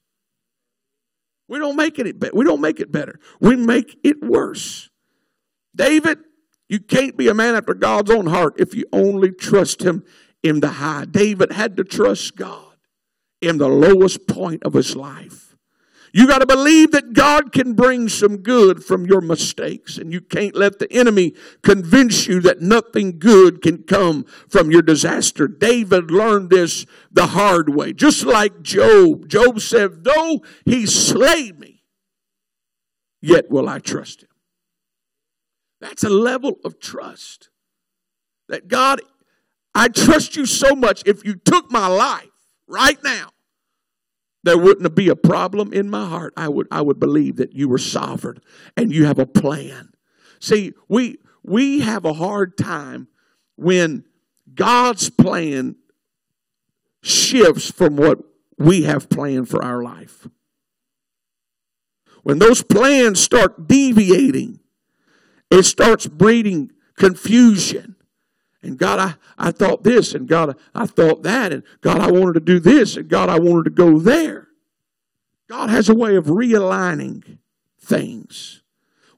We 1.47 1.57
don't 1.57 1.75
make 1.75 1.97
it 1.97 2.33
we 2.33 2.45
don't 2.45 2.61
make 2.61 2.79
it 2.79 2.91
better. 2.91 3.19
We 3.41 3.55
make 3.55 3.97
it 4.03 4.21
worse. 4.21 4.89
David, 5.75 6.19
you 6.69 6.79
can't 6.79 7.17
be 7.17 7.27
a 7.27 7.33
man 7.33 7.55
after 7.55 7.73
God's 7.73 8.11
own 8.11 8.27
heart 8.27 8.53
if 8.57 8.75
you 8.75 8.85
only 8.93 9.31
trust 9.31 9.81
him 9.81 10.05
in 10.43 10.59
the 10.59 10.69
high. 10.69 11.05
David 11.05 11.51
had 11.51 11.75
to 11.77 11.83
trust 11.83 12.35
God 12.35 12.75
in 13.41 13.57
the 13.57 13.67
lowest 13.67 14.27
point 14.27 14.63
of 14.63 14.73
his 14.73 14.95
life. 14.95 15.49
You 16.11 16.27
got 16.27 16.39
to 16.39 16.45
believe 16.47 16.91
that 16.91 17.13
God 17.13 17.51
can 17.51 17.73
bring 17.73 18.09
some 18.09 18.37
good 18.37 18.83
from 18.83 19.05
your 19.05 19.21
mistakes, 19.21 19.97
and 19.97 20.11
you 20.11 20.21
can't 20.21 20.55
let 20.55 20.79
the 20.79 20.91
enemy 20.91 21.35
convince 21.61 22.27
you 22.27 22.39
that 22.41 22.61
nothing 22.61 23.19
good 23.19 23.61
can 23.61 23.83
come 23.83 24.25
from 24.47 24.71
your 24.71 24.81
disaster. 24.81 25.47
David 25.47 26.09
learned 26.09 26.49
this 26.49 26.87
the 27.11 27.27
hard 27.27 27.69
way, 27.69 27.93
just 27.93 28.25
like 28.25 28.63
Job. 28.63 29.27
Job 29.27 29.59
said, 29.59 30.03
Though 30.03 30.41
he 30.65 30.87
slay 30.87 31.51
me, 31.51 31.83
yet 33.21 33.51
will 33.51 33.69
I 33.69 33.77
trust 33.77 34.23
him. 34.23 34.28
That's 35.79 36.03
a 36.03 36.09
level 36.09 36.57
of 36.63 36.79
trust. 36.79 37.49
That 38.47 38.67
God, 38.67 39.01
I 39.73 39.87
trust 39.87 40.35
you 40.35 40.45
so 40.45 40.75
much. 40.75 41.03
If 41.05 41.23
you 41.23 41.35
took 41.35 41.71
my 41.71 41.87
life 41.87 42.29
right 42.67 43.01
now, 43.03 43.29
there 44.43 44.57
wouldn't 44.57 44.95
be 44.95 45.09
a 45.09 45.15
problem 45.15 45.73
in 45.73 45.89
my 45.89 46.07
heart. 46.07 46.33
I 46.37 46.47
would, 46.47 46.67
I 46.71 46.81
would 46.81 46.99
believe 46.99 47.35
that 47.37 47.53
you 47.53 47.67
were 47.67 47.77
sovereign 47.77 48.39
and 48.77 48.91
you 48.91 49.05
have 49.05 49.19
a 49.19 49.25
plan. 49.25 49.91
See, 50.39 50.73
we, 50.87 51.17
we 51.43 51.81
have 51.81 52.05
a 52.05 52.13
hard 52.13 52.57
time 52.57 53.07
when 53.55 54.05
God's 54.53 55.09
plan 55.09 55.75
shifts 57.01 57.69
from 57.69 57.95
what 57.97 58.19
we 58.57 58.83
have 58.83 59.09
planned 59.09 59.49
for 59.49 59.63
our 59.63 59.83
life. 59.83 60.27
When 62.23 62.39
those 62.39 62.63
plans 62.63 63.19
start 63.19 63.67
deviating, 63.67 64.59
it 65.49 65.63
starts 65.63 66.07
breeding 66.07 66.71
confusion. 66.95 67.95
And 68.61 68.77
God, 68.77 68.99
I, 68.99 69.47
I 69.47 69.51
thought 69.51 69.83
this, 69.83 70.13
and 70.13 70.27
God, 70.27 70.57
I 70.75 70.85
thought 70.85 71.23
that, 71.23 71.53
and 71.53 71.63
God, 71.81 71.99
I 71.99 72.11
wanted 72.11 72.33
to 72.33 72.39
do 72.41 72.59
this, 72.59 72.97
and 72.97 73.07
God, 73.07 73.29
I 73.29 73.39
wanted 73.39 73.63
to 73.65 73.69
go 73.69 73.99
there. 73.99 74.49
God 75.47 75.69
has 75.69 75.89
a 75.89 75.95
way 75.95 76.15
of 76.15 76.25
realigning 76.25 77.37
things. 77.79 78.61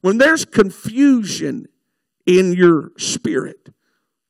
When 0.01 0.17
there's 0.17 0.45
confusion 0.45 1.67
in 2.25 2.53
your 2.53 2.91
spirit, 2.97 3.69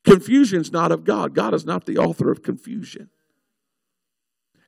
confusion's 0.04 0.72
not 0.72 0.92
of 0.92 1.04
God. 1.04 1.34
God 1.34 1.54
is 1.54 1.64
not 1.64 1.86
the 1.86 1.98
author 1.98 2.30
of 2.30 2.42
confusion. 2.42 3.10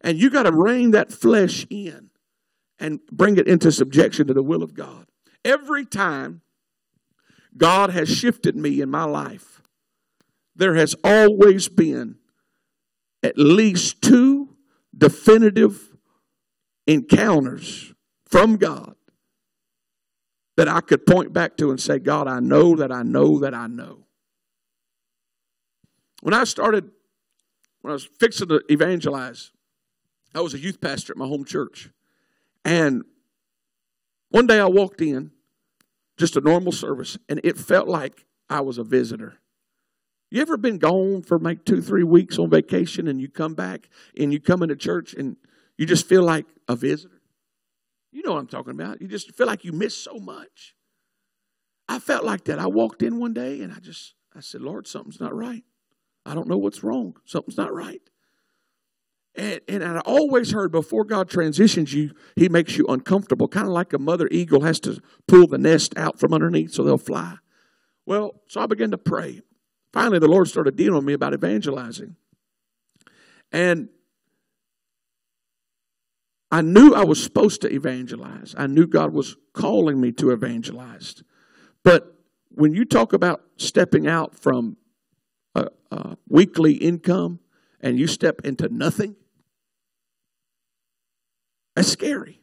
And 0.03 0.19
you 0.19 0.31
got 0.31 0.45
to 0.45 0.53
rein 0.53 0.91
that 0.93 1.11
flesh 1.11 1.67
in 1.71 2.11
and 2.79 3.00
bring 3.11 3.38
it 3.38 3.49
into 3.49 3.73
subjection 3.73 4.26
to 4.26 4.35
the 4.35 4.43
will 4.43 4.62
of 4.62 4.75
God. 4.75 5.07
Every 5.45 5.85
time 5.87 6.43
God 7.56 7.90
has 7.90 8.08
shifted 8.08 8.56
me 8.56 8.80
in 8.80 8.90
my 8.90 9.04
life, 9.04 9.62
there 10.56 10.75
has 10.75 10.94
always 11.04 11.68
been 11.68 12.16
at 13.23 13.38
least 13.38 14.02
two 14.02 14.56
definitive 14.96 15.90
encounters 16.87 17.92
from 18.26 18.56
God 18.56 18.94
that 20.56 20.68
I 20.68 20.80
could 20.80 21.06
point 21.06 21.32
back 21.32 21.56
to 21.56 21.70
and 21.70 21.80
say, 21.80 21.99
God, 21.99 22.28
I 22.28 22.40
know 22.40 22.76
that 22.76 22.92
I 22.92 23.02
know 23.02 23.40
that 23.40 23.54
I 23.54 23.66
know. 23.66 24.06
When 26.23 26.34
I 26.34 26.44
started, 26.44 26.90
when 27.80 27.90
I 27.90 27.94
was 27.94 28.04
fixing 28.04 28.49
to 28.49 28.62
evangelize, 28.68 29.50
I 30.34 30.40
was 30.40 30.54
a 30.54 30.58
youth 30.58 30.80
pastor 30.80 31.12
at 31.12 31.16
my 31.16 31.26
home 31.26 31.44
church. 31.44 31.90
And 32.64 33.04
one 34.30 34.46
day 34.46 34.58
I 34.58 34.66
walked 34.66 35.00
in, 35.00 35.30
just 36.16 36.37
a 36.37 36.40
normal 36.40 36.73
service, 36.73 37.18
and 37.28 37.40
it 37.42 37.59
felt 37.59 37.88
like 37.88 38.25
I 38.49 38.61
was 38.61 38.78
a 38.78 38.85
visitor. 38.85 39.38
You 40.30 40.40
ever 40.42 40.56
been 40.56 40.78
gone 40.78 41.23
for 41.23 41.38
like 41.38 41.64
two, 41.64 41.80
three 41.80 42.02
weeks 42.02 42.38
on 42.38 42.50
vacation 42.50 43.06
and 43.06 43.21
you 43.21 43.28
come 43.28 43.54
back 43.54 43.88
and 44.18 44.33
you 44.33 44.40
come 44.40 44.64
into 44.64 44.75
church 44.75 45.14
and 45.14 45.37
you 45.78 45.87
just 45.87 46.09
feel 46.09 46.25
like 46.25 46.47
a 46.66 46.75
visitor? 46.75 47.21
You 48.11 48.23
know 48.25 48.33
what 48.33 48.40
I'm 48.40 48.47
talking 48.49 48.73
about. 48.73 49.00
You 49.00 49.06
just 49.06 49.33
feel 49.37 49.47
like 49.47 49.64
you 49.64 49.73
miss 49.73 49.97
so 49.97 50.18
much. 50.18 50.75
I 51.88 52.00
felt 52.00 52.25
like 52.25 52.44
that. 52.44 52.59
I 52.59 52.66
walked 52.66 53.02
in 53.02 53.21
one 53.21 53.33
day 53.33 53.61
and 53.62 53.73
I 53.73 53.78
just, 53.78 54.14
I 54.35 54.40
said, 54.40 54.61
Lord, 54.61 54.88
something's 54.88 55.21
not 55.21 55.35
right. 55.35 55.62
I 56.26 56.35
don't 56.35 56.49
know 56.49 56.59
what's 56.59 56.83
wrong. 56.83 57.14
Something's 57.25 57.59
not 57.59 57.73
right. 57.73 58.02
And, 59.37 59.61
and 59.67 59.85
I 59.85 60.00
always 60.00 60.53
heard 60.53 60.71
before 60.71 61.05
God 61.05 61.29
transitions 61.29 61.93
you, 61.93 62.12
He 62.37 62.49
makes 62.49 62.76
you 62.76 62.87
uncomfortable, 62.87 63.49
kind 63.49 63.67
of 63.67 63.73
like 63.73 63.93
a 63.93 63.99
mother 63.99 64.29
eagle 64.31 64.61
has 64.62 64.79
to 64.81 65.00
pull 65.26 65.47
the 65.47 65.59
nest 65.59 65.97
out 65.97 66.19
from 66.19 66.33
underneath 66.33 66.73
so 66.73 66.85
they'll 66.85 66.99
fly. 66.99 67.37
Well, 68.07 68.43
so 68.47 68.61
I 68.61 68.67
began 68.67 68.91
to 68.93 68.99
pray. 68.99 69.41
Finally, 69.93 70.19
the 70.19 70.29
Lord 70.29 70.49
started 70.49 70.77
dealing 70.77 70.97
with 70.97 71.05
me 71.05 71.12
about 71.12 71.35
evangelizing. 71.35 72.16
And 73.51 73.88
I 76.51 76.61
knew 76.61 76.94
I 76.94 77.05
was 77.05 77.23
supposed 77.23 77.62
to 77.62 77.73
evangelize. 77.73 78.55
I 78.57 78.66
knew 78.66 78.87
God 78.87 79.12
was 79.12 79.37
calling 79.53 80.01
me 80.01 80.12
to 80.12 80.31
evangelize. 80.31 81.23
But 81.83 82.14
when 82.51 82.75
you 82.75 82.85
talk 82.85 83.12
about 83.12 83.42
stepping 83.57 84.07
out 84.07 84.37
from 84.37 84.77
a, 85.55 85.68
a 85.90 86.16
weekly 86.29 86.75
income 86.75 87.40
and 87.81 87.99
you 87.99 88.07
step 88.07 88.40
into 88.44 88.68
nothing, 88.68 89.16
that's 91.74 91.88
scary. 91.88 92.40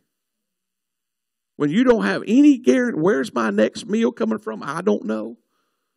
When 1.55 1.69
you 1.69 1.83
don't 1.83 2.03
have 2.03 2.23
any 2.27 2.57
guarantee, 2.57 2.99
where's 2.99 3.33
my 3.33 3.49
next 3.49 3.85
meal 3.85 4.11
coming 4.11 4.39
from? 4.39 4.63
I 4.63 4.81
don't 4.81 5.05
know. 5.05 5.37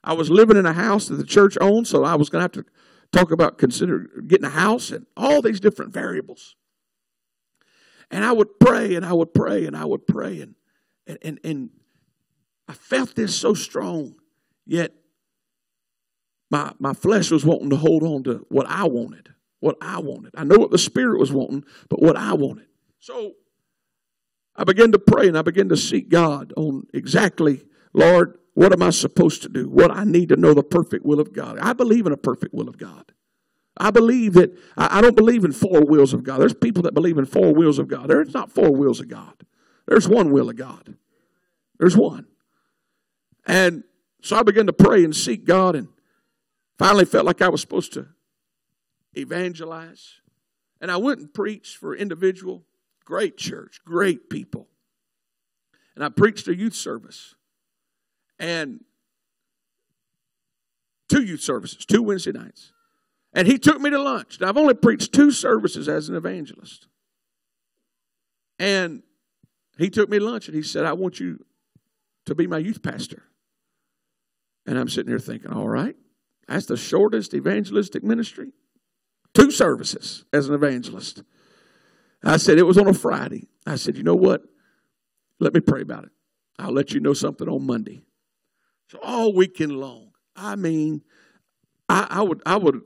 I 0.03 0.13
was 0.13 0.31
living 0.31 0.57
in 0.57 0.67
a 0.67 0.73
house 0.73 1.09
that 1.09 1.17
the 1.17 1.25
church 1.25 1.57
owned, 1.61 1.89
so 1.89 2.05
I 2.05 2.15
was 2.17 2.29
going 2.29 2.41
to 2.41 2.59
have 2.59 2.65
to 2.65 2.71
talk 3.13 3.31
about 3.31 3.59
consider 3.59 4.11
getting 4.27 4.45
a 4.45 4.51
house 4.51 4.91
and 4.91 5.07
all 5.17 5.41
these 5.41 5.61
different 5.61 5.93
variables. 5.93 6.57
And 8.11 8.25
I 8.25 8.33
would 8.33 8.61
pray 8.61 8.95
and 8.95 9.07
I 9.07 9.13
would 9.13 9.33
pray 9.33 9.65
and 9.65 9.77
I 9.77 9.85
would 9.85 10.07
pray 10.07 10.41
and 10.41 10.55
and 11.07 11.19
and, 11.23 11.41
and 11.43 11.71
I 12.69 12.75
felt 12.75 13.15
this 13.15 13.35
so 13.35 13.55
strong, 13.55 14.17
yet 14.67 14.95
my 16.51 16.73
my 16.79 16.93
flesh 16.93 17.31
was 17.31 17.45
wanting 17.45 17.71
to 17.71 17.77
hold 17.77 18.03
on 18.03 18.25
to 18.25 18.47
what 18.49 18.67
I 18.69 18.85
wanted. 18.85 19.31
What 19.61 19.77
I 19.81 19.99
wanted. 20.01 20.35
I 20.37 20.45
know 20.45 20.59
what 20.59 20.71
the 20.71 20.79
spirit 20.79 21.19
was 21.19 21.33
wanting, 21.33 21.65
but 21.89 22.03
what 22.03 22.17
I 22.17 22.35
wanted. 22.35 22.67
So 23.05 23.33
I 24.57 24.65
began 24.65 24.91
to 24.93 24.99
pray 24.99 25.29
and 25.29 25.37
I 25.37 25.43
began 25.43 25.69
to 25.69 25.77
seek 25.77 26.09
God 26.09 26.55
on 26.57 26.87
exactly, 26.95 27.61
Lord, 27.93 28.39
what 28.55 28.73
am 28.73 28.83
I 28.83 28.89
supposed 28.89 29.43
to 29.43 29.51
do? 29.51 29.69
What 29.69 29.91
I 29.91 30.05
need 30.05 30.31
to 30.31 30.37
know 30.37 30.55
the 30.55 30.63
perfect 30.63 31.05
will 31.05 31.21
of 31.21 31.35
God. 31.35 31.59
I 31.61 31.75
believe 31.75 32.07
in 32.07 32.13
a 32.13 32.17
perfect 32.17 32.55
will 32.55 32.67
of 32.67 32.79
God. 32.79 33.13
I 33.77 33.91
believe 33.91 34.33
that, 34.33 34.57
I 34.79 35.03
don't 35.03 35.19
believe 35.19 35.45
in 35.45 35.53
four 35.53 35.85
wills 35.85 36.15
of 36.15 36.25
God. 36.25 36.41
There's 36.41 36.55
people 36.55 36.83
that 36.85 36.95
believe 36.95 37.19
in 37.19 37.27
four 37.27 37.53
wills 37.53 37.79
of 37.79 37.89
God. 37.89 38.09
There's 38.09 38.33
not 38.33 38.51
four 38.51 38.75
wills 38.75 39.01
of 39.01 39.09
God, 39.09 39.35
there's 39.87 40.09
one 40.09 40.33
will 40.33 40.49
of 40.49 40.57
God. 40.57 40.97
There's 41.79 41.99
one. 41.99 42.27
And 43.47 43.85
so 44.23 44.39
I 44.39 44.43
began 44.45 44.65
to 44.65 44.73
pray 44.73 45.05
and 45.05 45.15
seek 45.15 45.45
God 45.45 45.77
and 45.77 45.89
finally 46.79 47.05
felt 47.05 47.27
like 47.27 47.43
I 47.43 47.51
was 47.51 47.61
supposed 47.61 47.93
to 47.93 48.07
evangelize. 49.13 50.21
And 50.81 50.91
I 50.91 50.97
went 50.97 51.21
and 51.21 51.35
preached 51.35 51.77
for 51.77 51.95
individual 51.95 52.65
Great 53.05 53.37
church, 53.37 53.81
great 53.85 54.31
people. 54.31 54.69
And 55.95 56.05
I 56.05 56.09
preached 56.09 56.49
a 56.49 56.57
youth 56.57 56.75
service. 56.75 57.35
And 58.39 58.85
two 61.09 61.23
youth 61.23 61.41
services, 61.41 61.85
two 61.85 62.03
Wednesday 62.03 62.33
nights. 62.33 62.73
And 63.33 63.47
he 63.47 63.59
took 63.59 63.81
me 63.81 63.91
to 63.91 64.01
lunch. 64.01 64.41
Now, 64.41 64.49
I've 64.49 64.57
only 64.57 64.75
preached 64.75 65.13
two 65.13 65.31
services 65.31 65.89
as 65.89 66.09
an 66.09 66.17
evangelist. 66.17 66.87
And 68.59 69.03
he 69.77 69.91
took 69.91 70.09
me 70.09 70.19
to 70.19 70.25
lunch 70.25 70.47
and 70.47 70.57
he 70.57 70.63
said, 70.63 70.85
I 70.85 70.93
want 70.93 71.21
you 71.21 71.45
to 72.27 72.35
be 72.35 72.47
my 72.47 72.59
youth 72.59 72.83
pastor. 72.83 73.25
And 74.67 74.79
I'm 74.79 74.89
sitting 74.89 75.11
here 75.11 75.19
thinking, 75.19 75.53
all 75.53 75.69
right, 75.69 75.97
that's 76.49 76.67
the 76.67 76.77
shortest 76.77 77.35
evangelistic 77.35 78.03
ministry. 78.03 78.53
Two 79.35 79.51
services 79.51 80.25
as 80.33 80.49
an 80.49 80.55
evangelist. 80.55 81.23
I 82.25 82.39
said, 82.39 82.59
it 82.59 82.65
was 82.65 82.79
on 82.79 82.89
a 82.89 82.95
Friday. 82.95 83.49
I 83.67 83.77
said, 83.77 83.97
you 83.97 84.03
know 84.03 84.15
what? 84.15 84.43
Let 85.41 85.55
me 85.55 85.61
pray 85.61 85.83
about 85.83 86.05
it. 86.05 86.11
I'll 86.59 86.73
let 86.73 86.93
you 86.93 87.01
know 87.01 87.13
something 87.13 87.49
on 87.49 87.67
Monday. 87.67 88.05
So 88.89 88.99
all 89.03 89.35
weekend 89.35 89.73
long, 89.73 90.13
I 90.37 90.57
mean, 90.57 91.03
I, 91.89 92.07
I 92.09 92.23
would, 92.23 92.43
I 92.47 92.57
would, 92.57 92.81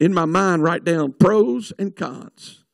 in 0.00 0.12
my 0.14 0.24
mind, 0.24 0.62
write 0.62 0.84
down 0.84 1.12
pros 1.12 1.72
and 1.78 1.94
cons. 1.94 2.64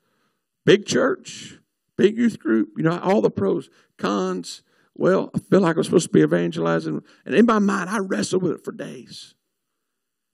Big 0.65 0.87
church, 0.87 1.59
big 1.97 2.17
youth 2.17 2.39
group, 2.39 2.71
you 2.77 2.83
know, 2.83 2.99
all 2.99 3.21
the 3.21 3.31
pros, 3.31 3.69
cons. 3.99 4.63
Well, 4.95 5.31
I 5.35 5.39
feel 5.39 5.61
like 5.61 5.77
I'm 5.77 5.85
supposed 5.85 6.07
to 6.07 6.13
be 6.13 6.21
evangelizing. 6.21 7.03
And 7.25 7.35
in 7.35 7.47
my 7.47 7.59
mind, 7.59 7.91
I 7.91 7.99
wrestled 7.99 8.43
with 8.43 8.53
it 8.53 8.65
for 8.65 8.73
days. 8.73 9.35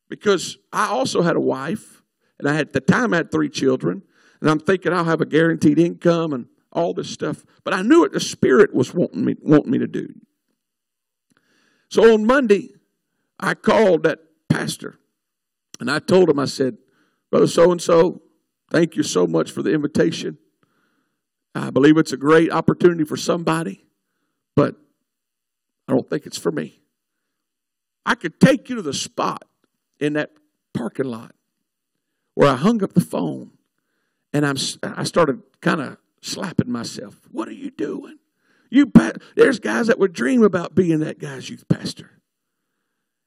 Because 0.08 0.58
I 0.72 0.88
also 0.88 1.22
had 1.22 1.36
a 1.36 1.40
wife, 1.40 2.02
and 2.38 2.48
I 2.48 2.52
had 2.52 2.68
at 2.68 2.72
the 2.72 2.80
time 2.80 3.12
I 3.12 3.18
had 3.18 3.32
three 3.32 3.48
children. 3.48 4.02
And 4.46 4.52
I'm 4.52 4.60
thinking 4.60 4.92
I'll 4.92 5.02
have 5.02 5.20
a 5.20 5.26
guaranteed 5.26 5.76
income 5.76 6.32
and 6.32 6.46
all 6.70 6.94
this 6.94 7.10
stuff. 7.10 7.44
But 7.64 7.74
I 7.74 7.82
knew 7.82 8.02
what 8.02 8.12
the 8.12 8.20
Spirit 8.20 8.72
was 8.72 8.94
wanting 8.94 9.24
me, 9.24 9.34
wanting 9.42 9.72
me 9.72 9.78
to 9.78 9.88
do. 9.88 10.06
So 11.88 12.14
on 12.14 12.24
Monday, 12.24 12.70
I 13.40 13.54
called 13.54 14.04
that 14.04 14.20
pastor 14.48 15.00
and 15.80 15.90
I 15.90 15.98
told 15.98 16.30
him, 16.30 16.38
I 16.38 16.44
said, 16.44 16.78
Brother 17.28 17.48
so 17.48 17.72
and 17.72 17.82
so, 17.82 18.22
thank 18.70 18.94
you 18.94 19.02
so 19.02 19.26
much 19.26 19.50
for 19.50 19.64
the 19.64 19.72
invitation. 19.72 20.38
I 21.52 21.70
believe 21.70 21.98
it's 21.98 22.12
a 22.12 22.16
great 22.16 22.52
opportunity 22.52 23.02
for 23.02 23.16
somebody, 23.16 23.84
but 24.54 24.76
I 25.88 25.92
don't 25.92 26.08
think 26.08 26.24
it's 26.24 26.38
for 26.38 26.52
me. 26.52 26.82
I 28.06 28.14
could 28.14 28.38
take 28.38 28.68
you 28.68 28.76
to 28.76 28.82
the 28.82 28.94
spot 28.94 29.42
in 29.98 30.12
that 30.12 30.30
parking 30.72 31.06
lot 31.06 31.34
where 32.34 32.48
I 32.48 32.54
hung 32.54 32.84
up 32.84 32.92
the 32.92 33.00
phone 33.00 33.50
and 34.36 34.44
I'm, 34.44 34.56
I 34.82 35.04
started 35.04 35.40
kind 35.62 35.80
of 35.80 35.96
slapping 36.20 36.70
myself. 36.70 37.14
What 37.30 37.48
are 37.48 37.54
you 37.54 37.70
doing? 37.70 38.18
You, 38.68 38.92
there's 39.34 39.58
guys 39.58 39.86
that 39.86 39.98
would 39.98 40.12
dream 40.12 40.42
about 40.42 40.74
being 40.74 41.00
that 41.00 41.18
guy's 41.18 41.48
youth 41.48 41.66
pastor. 41.68 42.10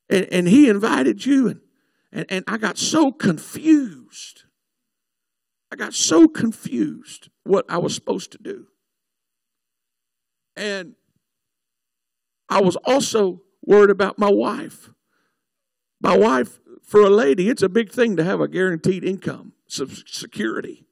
And, 0.08 0.28
and 0.32 0.48
he 0.48 0.70
invited 0.70 1.26
you, 1.26 1.48
and, 1.48 1.62
and, 2.12 2.26
and 2.30 2.46
I 2.48 2.58
got 2.58 2.78
so 2.78 3.12
confused. 3.12 4.44
I 5.72 5.78
got 5.78 5.96
so 5.96 6.28
confused 6.28 7.30
what 7.44 7.66
I 7.70 7.80
was 7.80 7.96
supposed 7.96 8.32
to 8.34 8.38
do. 8.38 8.68
And 10.56 10.94
I 12.50 12.62
was 12.62 12.76
also 12.86 13.42
worried 13.66 13.90
about 13.90 14.20
my 14.20 14.32
wife. 14.32 14.92
My 16.00 16.16
wife, 16.16 16.60
for 16.84 17.02
a 17.02 17.10
lady, 17.10 17.50
it's 17.50 17.64
a 17.64 17.70
big 17.70 17.92
thing 17.92 18.16
to 18.18 18.24
have 18.24 18.42
a 18.42 18.48
guaranteed 18.48 19.04
income, 19.04 19.54
security. 19.68 20.86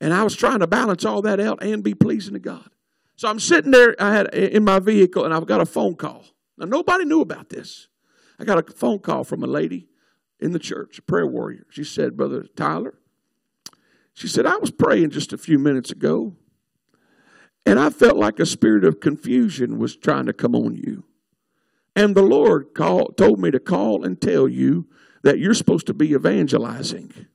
And 0.00 0.12
I 0.12 0.22
was 0.22 0.34
trying 0.36 0.60
to 0.60 0.66
balance 0.66 1.04
all 1.04 1.22
that 1.22 1.40
out 1.40 1.62
and 1.62 1.82
be 1.82 1.94
pleasing 1.94 2.34
to 2.34 2.40
God. 2.40 2.68
So 3.16 3.28
I'm 3.28 3.38
sitting 3.38 3.70
there, 3.70 3.94
I 3.98 4.12
had 4.12 4.34
in 4.34 4.64
my 4.64 4.80
vehicle, 4.80 5.24
and 5.24 5.32
I've 5.32 5.46
got 5.46 5.60
a 5.60 5.66
phone 5.66 5.94
call. 5.94 6.24
Now 6.58 6.66
nobody 6.66 7.04
knew 7.04 7.20
about 7.20 7.48
this. 7.48 7.88
I 8.38 8.44
got 8.44 8.58
a 8.58 8.72
phone 8.72 8.98
call 8.98 9.24
from 9.24 9.42
a 9.42 9.46
lady 9.46 9.88
in 10.40 10.52
the 10.52 10.58
church, 10.58 10.98
a 10.98 11.02
prayer 11.02 11.26
warrior. 11.26 11.66
She 11.70 11.84
said, 11.84 12.16
Brother 12.16 12.44
Tyler, 12.56 12.98
she 14.12 14.28
said, 14.28 14.46
I 14.46 14.56
was 14.56 14.70
praying 14.70 15.10
just 15.10 15.32
a 15.32 15.38
few 15.38 15.58
minutes 15.58 15.90
ago, 15.90 16.34
and 17.64 17.78
I 17.78 17.90
felt 17.90 18.16
like 18.16 18.38
a 18.38 18.46
spirit 18.46 18.84
of 18.84 19.00
confusion 19.00 19.78
was 19.78 19.96
trying 19.96 20.26
to 20.26 20.32
come 20.32 20.54
on 20.54 20.74
you. 20.76 21.04
And 21.96 22.14
the 22.14 22.22
Lord 22.22 22.74
called, 22.74 23.16
told 23.16 23.38
me 23.40 23.50
to 23.52 23.60
call 23.60 24.04
and 24.04 24.20
tell 24.20 24.48
you 24.48 24.86
that 25.22 25.38
you're 25.38 25.54
supposed 25.54 25.86
to 25.86 25.94
be 25.94 26.12
evangelizing, 26.12 27.26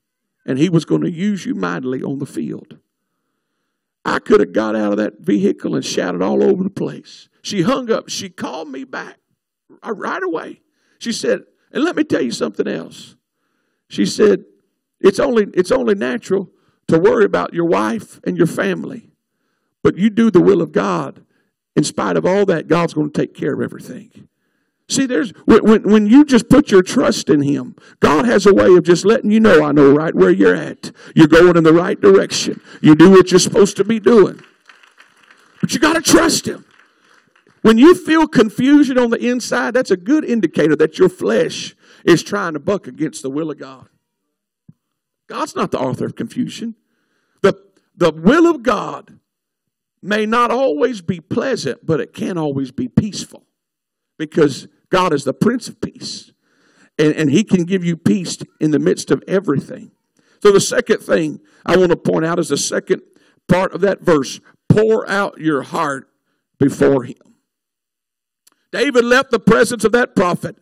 and 0.50 0.58
He 0.58 0.68
was 0.68 0.84
going 0.84 1.02
to 1.02 1.12
use 1.12 1.46
you 1.46 1.54
mightily 1.54 2.02
on 2.02 2.18
the 2.18 2.26
field. 2.26 2.80
I 4.04 4.18
could 4.18 4.40
have 4.40 4.52
got 4.52 4.76
out 4.76 4.94
of 4.94 4.98
that 4.98 5.20
vehicle 5.20 5.76
and 5.76 5.86
shouted 5.86 6.24
all 6.24 6.44
over 6.44 6.64
the 6.64 6.72
place. 6.72 7.30
She 7.44 7.62
hung 7.62 7.92
up. 7.92 8.10
She 8.10 8.30
called 8.30 8.68
me 8.68 8.84
back 8.84 9.20
right 9.84 10.24
away. 10.24 10.62
She 10.98 11.12
said, 11.12 11.44
and 11.72 11.84
let 11.84 11.96
me 11.96 12.04
tell 12.04 12.22
you 12.22 12.32
something 12.32 12.68
else. 12.68 13.16
She 13.90 14.08
said, 14.08 14.44
it's 15.00 15.20
only, 15.20 15.48
it's 15.54 15.72
only 15.72 15.94
natural 15.94 16.50
to 16.88 16.98
worry 16.98 17.26
about 17.26 17.54
your 17.54 17.66
wife 17.66 18.20
and 18.26 18.36
your 18.36 18.48
family. 18.48 19.12
But 19.84 20.00
you 20.00 20.10
do 20.10 20.32
the 20.32 20.42
will 20.42 20.64
of 20.64 20.72
God. 20.72 21.24
In 21.76 21.84
spite 21.84 22.18
of 22.18 22.26
all 22.26 22.48
that, 22.48 22.68
God's 22.68 22.96
going 22.96 23.12
to 23.12 23.22
take 23.22 23.36
care 23.36 23.54
of 23.54 23.62
everything. 23.62 24.28
See, 24.90 25.06
there's 25.06 25.30
when, 25.46 25.84
when 25.84 26.08
you 26.08 26.26
just 26.26 26.50
put 26.50 26.72
your 26.72 26.82
trust 26.82 27.30
in 27.30 27.44
Him, 27.44 27.76
God 28.00 28.26
has 28.26 28.48
a 28.48 28.54
way 28.54 28.74
of 28.76 28.84
just 28.84 29.06
letting 29.06 29.30
you 29.30 29.40
know, 29.40 29.64
I 29.64 29.72
know 29.72 29.92
right 29.94 30.16
where 30.16 30.32
you're 30.32 30.56
at. 30.56 30.92
You're 31.16 31.28
going 31.28 31.56
in 31.56 31.64
the 31.64 31.74
right 31.74 32.00
direction. 32.00 32.60
You 32.82 32.96
do 32.96 33.12
what 33.12 33.32
you're 33.32 33.40
supposed 33.40 33.78
to 33.78 33.84
be 33.84 34.00
doing. 34.00 34.42
But 35.62 35.74
you 35.74 35.80
got 35.80 35.94
to 35.94 36.02
trust 36.02 36.48
Him. 36.48 36.66
When 37.62 37.78
you 37.78 37.94
feel 37.94 38.28
confusion 38.28 38.98
on 38.98 39.12
the 39.12 39.20
inside, 39.20 39.76
that's 39.76 39.92
a 39.92 39.98
good 39.98 40.26
indicator 40.26 40.76
that 40.78 40.98
your 40.98 41.10
flesh 41.10 41.76
is 42.04 42.24
trying 42.24 42.54
to 42.54 42.60
buck 42.60 42.88
against 42.88 43.22
the 43.22 43.30
will 43.30 43.52
of 43.52 43.60
God. 43.60 43.88
God's 45.28 45.56
not 45.56 45.70
the 45.70 45.80
author 45.80 46.06
of 46.06 46.16
confusion. 46.16 46.74
The, 47.44 47.54
the 47.96 48.12
will 48.12 48.48
of 48.48 48.64
God 48.64 49.20
may 50.02 50.26
not 50.26 50.50
always 50.50 51.02
be 51.02 51.20
pleasant, 51.20 51.86
but 51.86 52.00
it 52.00 52.14
can 52.14 52.40
always 52.40 52.72
be 52.72 52.88
peaceful 52.88 53.46
because 54.18 54.68
God 54.90 55.14
is 55.14 55.24
the 55.24 55.34
Prince 55.34 55.68
of 55.68 55.82
Peace. 55.82 56.32
And, 56.98 57.14
and 57.16 57.32
He 57.32 57.44
can 57.44 57.64
give 57.64 57.84
you 57.84 57.96
peace 57.96 58.38
in 58.60 58.72
the 58.72 58.80
midst 58.80 59.12
of 59.12 59.24
everything. 59.28 59.92
So, 60.42 60.52
the 60.52 60.62
second 60.62 61.00
thing 61.00 61.40
I 61.66 61.78
want 61.78 61.92
to 61.92 61.98
point 61.98 62.26
out 62.26 62.40
is 62.40 62.50
the 62.50 62.58
second 62.58 63.02
part 63.48 63.74
of 63.74 63.82
that 63.82 64.02
verse 64.02 64.40
pour 64.68 65.10
out 65.10 65.40
your 65.40 65.64
heart 65.64 66.10
before 66.60 67.04
Him. 67.04 67.16
David 68.72 69.04
left 69.04 69.32
the 69.32 69.40
presence 69.40 69.84
of 69.84 69.92
that 69.94 70.16
prophet, 70.16 70.56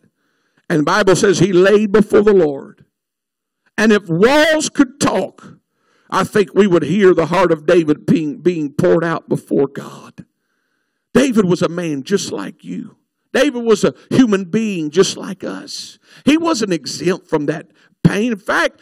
and 0.68 0.80
the 0.80 0.84
Bible 0.84 1.16
says 1.16 1.38
he 1.38 1.52
laid 1.52 1.92
before 1.92 2.22
the 2.22 2.34
Lord. 2.34 2.84
And 3.76 3.92
if 3.92 4.08
walls 4.08 4.68
could 4.68 5.00
talk, 5.00 5.58
I 6.10 6.24
think 6.24 6.54
we 6.54 6.66
would 6.66 6.84
hear 6.84 7.12
the 7.12 7.26
heart 7.26 7.52
of 7.52 7.66
David 7.66 8.06
being, 8.06 8.38
being 8.38 8.72
poured 8.72 9.04
out 9.04 9.28
before 9.28 9.66
God. 9.66 10.24
David 11.12 11.44
was 11.44 11.62
a 11.62 11.68
man 11.68 12.02
just 12.02 12.32
like 12.32 12.64
you. 12.64 12.96
David 13.32 13.64
was 13.64 13.84
a 13.84 13.94
human 14.10 14.44
being 14.46 14.90
just 14.90 15.16
like 15.16 15.44
us. 15.44 15.98
He 16.24 16.36
wasn't 16.36 16.72
exempt 16.72 17.28
from 17.28 17.46
that 17.46 17.68
pain. 18.02 18.32
In 18.32 18.38
fact, 18.38 18.80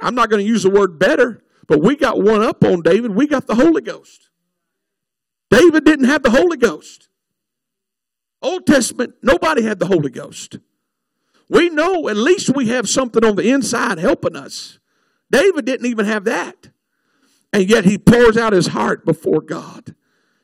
I'm 0.00 0.14
not 0.14 0.30
going 0.30 0.42
to 0.42 0.48
use 0.48 0.62
the 0.62 0.70
word 0.70 0.98
better, 0.98 1.42
but 1.66 1.82
we 1.82 1.96
got 1.96 2.20
one 2.20 2.42
up 2.42 2.64
on 2.64 2.82
David. 2.82 3.14
We 3.14 3.26
got 3.26 3.46
the 3.46 3.54
Holy 3.54 3.82
Ghost. 3.82 4.30
David 5.50 5.84
didn't 5.84 6.06
have 6.06 6.22
the 6.22 6.30
Holy 6.30 6.56
Ghost. 6.56 7.08
Old 8.40 8.66
Testament, 8.66 9.14
nobody 9.22 9.62
had 9.62 9.78
the 9.78 9.86
Holy 9.86 10.10
Ghost. 10.10 10.58
We 11.48 11.70
know 11.70 12.08
at 12.08 12.16
least 12.16 12.54
we 12.54 12.68
have 12.68 12.88
something 12.88 13.24
on 13.24 13.36
the 13.36 13.50
inside 13.50 13.98
helping 13.98 14.36
us. 14.36 14.78
David 15.30 15.64
didn't 15.64 15.86
even 15.86 16.06
have 16.06 16.24
that. 16.24 16.70
And 17.52 17.68
yet 17.68 17.84
he 17.84 17.98
pours 17.98 18.36
out 18.36 18.52
his 18.52 18.68
heart 18.68 19.04
before 19.04 19.40
God. 19.40 19.94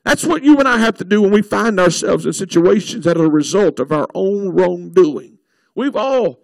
That's 0.05 0.25
what 0.25 0.45
you 0.45 0.59
and 0.59 0.69
I 0.69 0.79
have 0.79 0.99
to 0.99 1.05
do 1.05 1.23
when 1.23 1.31
we 1.33 1.43
find 1.43 1.81
ourselves 1.81 2.27
in 2.27 2.33
situations 2.35 3.05
that 3.05 3.17
are 3.17 3.25
a 3.25 3.31
result 3.31 3.81
of 3.81 3.91
our 3.91 4.07
own 4.15 4.51
wrongdoing. 4.51 5.39
We've 5.75 5.97
all 5.97 6.41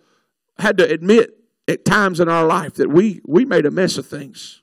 had 0.58 0.78
to 0.78 0.90
admit 0.90 1.30
at 1.68 1.84
times 1.84 2.20
in 2.20 2.28
our 2.28 2.46
life 2.46 2.74
that 2.74 2.88
we, 2.88 3.20
we 3.26 3.44
made 3.44 3.66
a 3.66 3.70
mess 3.70 3.98
of 3.98 4.06
things. 4.06 4.62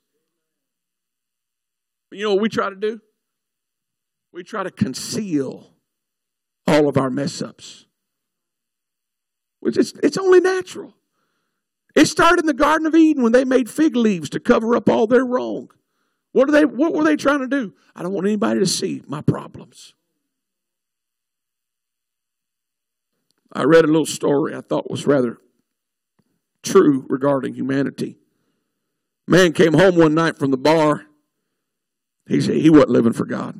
You 2.11 2.23
know 2.23 2.33
what 2.33 2.41
we 2.41 2.49
try 2.49 2.69
to 2.69 2.75
do? 2.75 2.99
We 4.33 4.43
try 4.43 4.63
to 4.63 4.71
conceal 4.71 5.73
all 6.65 6.87
of 6.87 6.97
our 6.97 7.09
mess 7.09 7.41
ups. 7.41 7.85
Is, 9.63 9.93
it's 10.01 10.17
only 10.17 10.39
natural. 10.39 10.95
It 11.95 12.05
started 12.05 12.41
in 12.41 12.45
the 12.45 12.53
Garden 12.53 12.87
of 12.87 12.95
Eden 12.95 13.23
when 13.23 13.31
they 13.31 13.43
made 13.43 13.69
fig 13.69 13.95
leaves 13.95 14.29
to 14.29 14.39
cover 14.39 14.75
up 14.75 14.89
all 14.89 15.07
their 15.07 15.25
wrong. 15.25 15.69
What, 16.37 16.49
are 16.49 16.51
they, 16.51 16.65
what 16.65 16.93
were 16.93 17.03
they 17.03 17.15
trying 17.15 17.39
to 17.39 17.47
do? 17.47 17.73
I 17.95 18.03
don't 18.03 18.13
want 18.13 18.27
anybody 18.27 18.59
to 18.59 18.67
see 18.67 19.01
my 19.07 19.21
problems. 19.21 19.95
I 23.51 23.63
read 23.63 23.85
a 23.85 23.87
little 23.87 24.05
story 24.05 24.55
I 24.55 24.61
thought 24.61 24.91
was 24.91 25.07
rather 25.07 25.39
true 26.61 27.07
regarding 27.09 27.55
humanity. 27.55 28.19
Man 29.27 29.51
came 29.51 29.73
home 29.73 29.95
one 29.95 30.13
night 30.13 30.37
from 30.37 30.51
the 30.51 30.57
bar. 30.57 31.07
He 32.27 32.39
said 32.39 32.57
he 32.57 32.69
wasn't 32.69 32.91
living 32.91 33.13
for 33.13 33.25
God. 33.25 33.59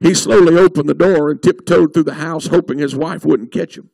He 0.00 0.12
slowly 0.12 0.58
opened 0.58 0.88
the 0.88 0.94
door 0.94 1.30
and 1.30 1.40
tiptoed 1.40 1.94
through 1.94 2.02
the 2.02 2.14
house, 2.14 2.48
hoping 2.48 2.78
his 2.78 2.96
wife 2.96 3.24
wouldn't 3.24 3.52
catch 3.52 3.78
him. 3.78 3.90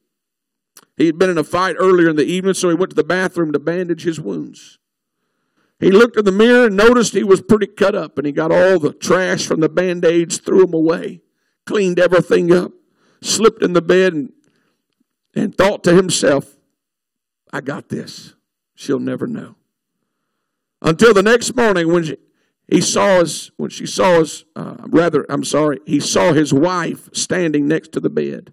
He 0.97 1.05
had 1.05 1.19
been 1.19 1.29
in 1.29 1.37
a 1.37 1.45
fight 1.45 1.77
earlier 1.79 2.09
in 2.09 2.17
the 2.17 2.25
evening, 2.25 2.55
so 2.55 2.71
he 2.71 2.75
went 2.75 2.93
to 2.93 2.97
the 2.97 3.05
bathroom 3.05 3.53
to 3.53 3.59
bandage 3.59 4.05
his 4.05 4.19
wounds. 4.19 4.79
He 5.83 5.91
looked 5.91 6.17
in 6.17 6.25
the 6.25 6.31
mirror 6.31 6.67
and 6.67 6.77
noticed 6.77 7.13
he 7.13 7.25
was 7.25 7.43
pretty 7.43 7.67
cut 7.67 7.97
up, 7.97 8.17
and 8.17 8.25
he 8.25 8.33
got 8.33 8.53
all 8.53 8.79
the 8.79 8.93
trash 8.93 9.45
from 9.45 9.59
the 9.59 9.69
band 9.69 10.05
aids, 10.05 10.39
threw 10.39 10.61
them 10.61 10.75
away, 10.75 11.23
cleaned 11.67 11.99
everything 11.99 12.53
up, 12.53 12.71
slipped 13.21 13.65
in 13.65 13.73
the 13.73 13.83
bed, 13.83 14.13
and, 14.13 14.33
and 15.35 15.59
thought 15.59 15.83
to 15.83 15.93
himself, 15.93 16.57
I 17.53 17.63
got 17.63 17.89
this. 17.89 18.35
She'll 18.77 19.01
never 19.01 19.27
know. 19.27 19.57
Until 20.81 21.13
the 21.13 21.23
next 21.23 21.57
morning 21.57 21.93
when 21.93 22.05
she, 22.05 22.17
he 22.69 22.81
saw 22.81 23.19
his, 23.19 23.51
when 23.57 23.71
she 23.71 23.85
saw 23.85 24.21
his, 24.21 24.45
uh, 24.55 24.77
rather, 24.87 25.27
I'm 25.29 25.43
sorry, 25.43 25.81
he 25.85 25.99
saw 25.99 26.33
his 26.33 26.55
wife 26.55 27.09
standing 27.13 27.67
next 27.67 27.91
to 27.93 28.01
the 28.01 28.09
bed. 28.09 28.53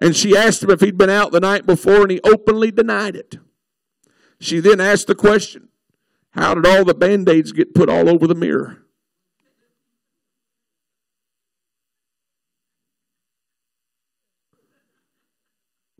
And 0.00 0.16
she 0.16 0.36
asked 0.36 0.64
him 0.64 0.70
if 0.70 0.80
he'd 0.80 0.98
been 0.98 1.10
out 1.10 1.30
the 1.30 1.38
night 1.38 1.64
before, 1.64 2.02
and 2.02 2.10
he 2.10 2.20
openly 2.24 2.72
denied 2.72 3.14
it. 3.14 3.36
She 4.40 4.58
then 4.58 4.80
asked 4.80 5.06
the 5.06 5.14
question 5.14 5.68
How 6.36 6.54
did 6.54 6.66
all 6.66 6.84
the 6.84 6.94
band 6.94 7.28
aids 7.30 7.52
get 7.52 7.74
put 7.74 7.88
all 7.88 8.10
over 8.10 8.26
the 8.26 8.34
mirror? 8.34 8.82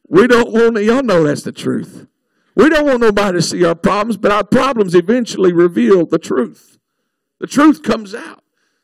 We 0.09 0.27
don't 0.27 0.53
want 0.53 0.83
y'all 0.85 1.03
know 1.03 1.25
that's 1.25 1.43
the 1.43 1.53
truth. 1.53 2.07
We 2.55 2.69
don't 2.69 2.87
want 2.87 3.01
nobody 3.01 3.39
to 3.39 3.43
see 3.43 3.65
our 3.65 3.75
problems, 3.75 4.17
but 4.17 4.31
our 4.31 4.45
problems 4.45 4.95
eventually 4.95 5.53
reveal 5.53 6.07
the 6.07 6.19
truth. 6.19 6.79
The 7.41 7.47
truth 7.47 7.83
comes 7.83 8.15
out. 8.15 8.43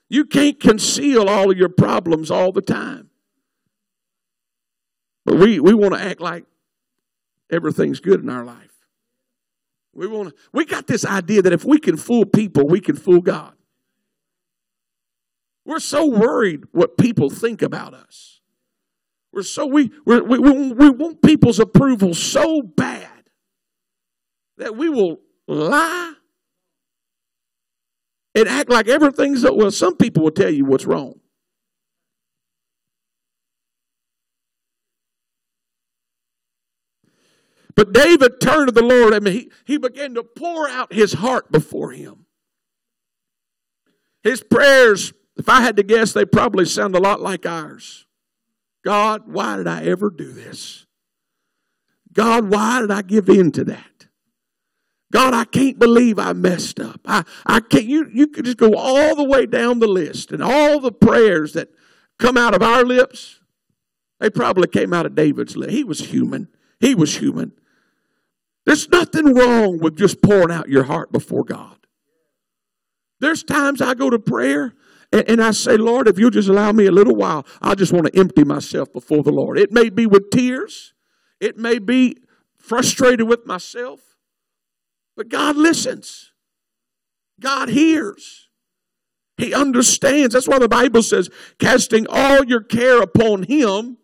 You 0.08 0.24
can't 0.24 0.58
conceal 0.58 1.28
all 1.28 1.50
of 1.50 1.56
your 1.56 1.70
problems 1.70 2.30
all 2.30 2.52
the 2.52 2.60
time. 2.60 3.10
But 5.24 5.36
we, 5.36 5.60
we 5.60 5.72
want 5.72 5.94
to 5.94 6.00
act 6.00 6.20
like 6.20 6.44
everything's 7.50 8.00
good 8.00 8.20
in 8.20 8.28
our 8.28 8.44
life. 8.44 8.71
We 9.94 10.06
want 10.06 10.34
we 10.52 10.64
got 10.64 10.86
this 10.86 11.04
idea 11.04 11.42
that 11.42 11.52
if 11.52 11.64
we 11.64 11.78
can 11.78 11.96
fool 11.96 12.24
people, 12.24 12.66
we 12.66 12.80
can 12.80 12.96
fool 12.96 13.20
God. 13.20 13.54
We're 15.64 15.80
so 15.80 16.06
worried 16.06 16.64
what 16.72 16.96
people 16.96 17.30
think 17.30 17.62
about 17.62 17.94
us. 17.94 18.40
We're 19.32 19.42
so 19.42 19.66
we 19.66 19.90
we 20.04 20.20
we, 20.20 20.38
we 20.72 20.90
want 20.90 21.22
people's 21.22 21.58
approval 21.58 22.14
so 22.14 22.62
bad 22.62 23.08
that 24.58 24.76
we 24.76 24.88
will 24.88 25.20
lie 25.46 26.14
and 28.34 28.48
act 28.48 28.70
like 28.70 28.88
everything's 28.88 29.44
well. 29.44 29.70
Some 29.70 29.96
people 29.96 30.22
will 30.22 30.30
tell 30.30 30.50
you 30.50 30.64
what's 30.64 30.86
wrong. 30.86 31.21
But 37.74 37.92
David 37.92 38.40
turned 38.40 38.68
to 38.68 38.72
the 38.72 38.82
Lord. 38.82 39.14
I 39.14 39.20
mean, 39.20 39.34
he, 39.34 39.50
he 39.64 39.78
began 39.78 40.14
to 40.14 40.22
pour 40.22 40.68
out 40.68 40.92
his 40.92 41.14
heart 41.14 41.50
before 41.50 41.92
him. 41.92 42.26
His 44.22 44.42
prayers, 44.42 45.12
if 45.36 45.48
I 45.48 45.60
had 45.62 45.76
to 45.76 45.82
guess, 45.82 46.12
they 46.12 46.24
probably 46.24 46.64
sound 46.64 46.94
a 46.94 47.00
lot 47.00 47.20
like 47.20 47.46
ours. 47.46 48.06
God, 48.84 49.22
why 49.26 49.56
did 49.56 49.66
I 49.66 49.84
ever 49.84 50.10
do 50.10 50.32
this? 50.32 50.86
God, 52.12 52.50
why 52.50 52.80
did 52.80 52.90
I 52.90 53.02
give 53.02 53.28
in 53.28 53.52
to 53.52 53.64
that? 53.64 54.06
God, 55.12 55.34
I 55.34 55.44
can't 55.44 55.78
believe 55.78 56.18
I 56.18 56.32
messed 56.32 56.80
up. 56.80 57.00
I, 57.04 57.24
I 57.44 57.60
can't 57.60 57.84
you 57.84 58.08
you 58.12 58.28
could 58.28 58.46
just 58.46 58.56
go 58.56 58.74
all 58.74 59.14
the 59.14 59.24
way 59.24 59.44
down 59.44 59.78
the 59.78 59.86
list 59.86 60.32
and 60.32 60.42
all 60.42 60.80
the 60.80 60.90
prayers 60.90 61.52
that 61.52 61.68
come 62.18 62.38
out 62.38 62.54
of 62.54 62.62
our 62.62 62.82
lips, 62.82 63.40
they 64.20 64.30
probably 64.30 64.68
came 64.68 64.94
out 64.94 65.04
of 65.04 65.14
David's 65.14 65.56
lips. 65.56 65.72
He 65.72 65.84
was 65.84 66.00
human. 66.00 66.48
He 66.80 66.94
was 66.94 67.18
human. 67.18 67.52
There's 68.64 68.88
nothing 68.88 69.34
wrong 69.34 69.78
with 69.78 69.96
just 69.96 70.22
pouring 70.22 70.52
out 70.52 70.68
your 70.68 70.84
heart 70.84 71.12
before 71.12 71.44
God. 71.44 71.76
There's 73.20 73.42
times 73.42 73.80
I 73.80 73.94
go 73.94 74.10
to 74.10 74.18
prayer 74.18 74.74
and, 75.12 75.28
and, 75.28 75.42
I 75.42 75.50
say, 75.50 75.76
Lord, 75.76 76.08
if 76.08 76.18
you'll 76.18 76.30
just 76.30 76.48
allow 76.48 76.72
me 76.72 76.86
a 76.86 76.92
little 76.92 77.14
while, 77.14 77.46
I 77.60 77.74
just 77.74 77.92
want 77.92 78.06
to 78.06 78.18
empty 78.18 78.44
myself 78.44 78.92
before 78.92 79.22
the 79.22 79.30
Lord. 79.30 79.58
It 79.58 79.70
may 79.70 79.90
be 79.90 80.06
with 80.06 80.30
tears, 80.30 80.94
it 81.40 81.56
may 81.56 81.78
be 81.78 82.16
frustrated 82.56 83.28
with 83.28 83.46
myself, 83.46 84.00
but 85.16 85.28
God 85.28 85.56
listens. 85.56 86.32
God 87.40 87.68
hears. 87.68 88.48
He 89.36 89.52
understands. 89.52 90.34
That's 90.34 90.48
why 90.48 90.58
the 90.58 90.68
Bible 90.68 91.02
says, 91.02 91.28
casting 91.58 92.06
all 92.08 92.44
your 92.44 92.62
care 92.62 93.02
upon 93.02 93.44
him, 93.44 93.98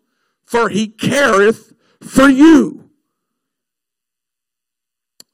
for 0.45 0.69
he 0.69 0.87
careth 0.87 1.73
for 2.01 2.27
you. 2.27 2.78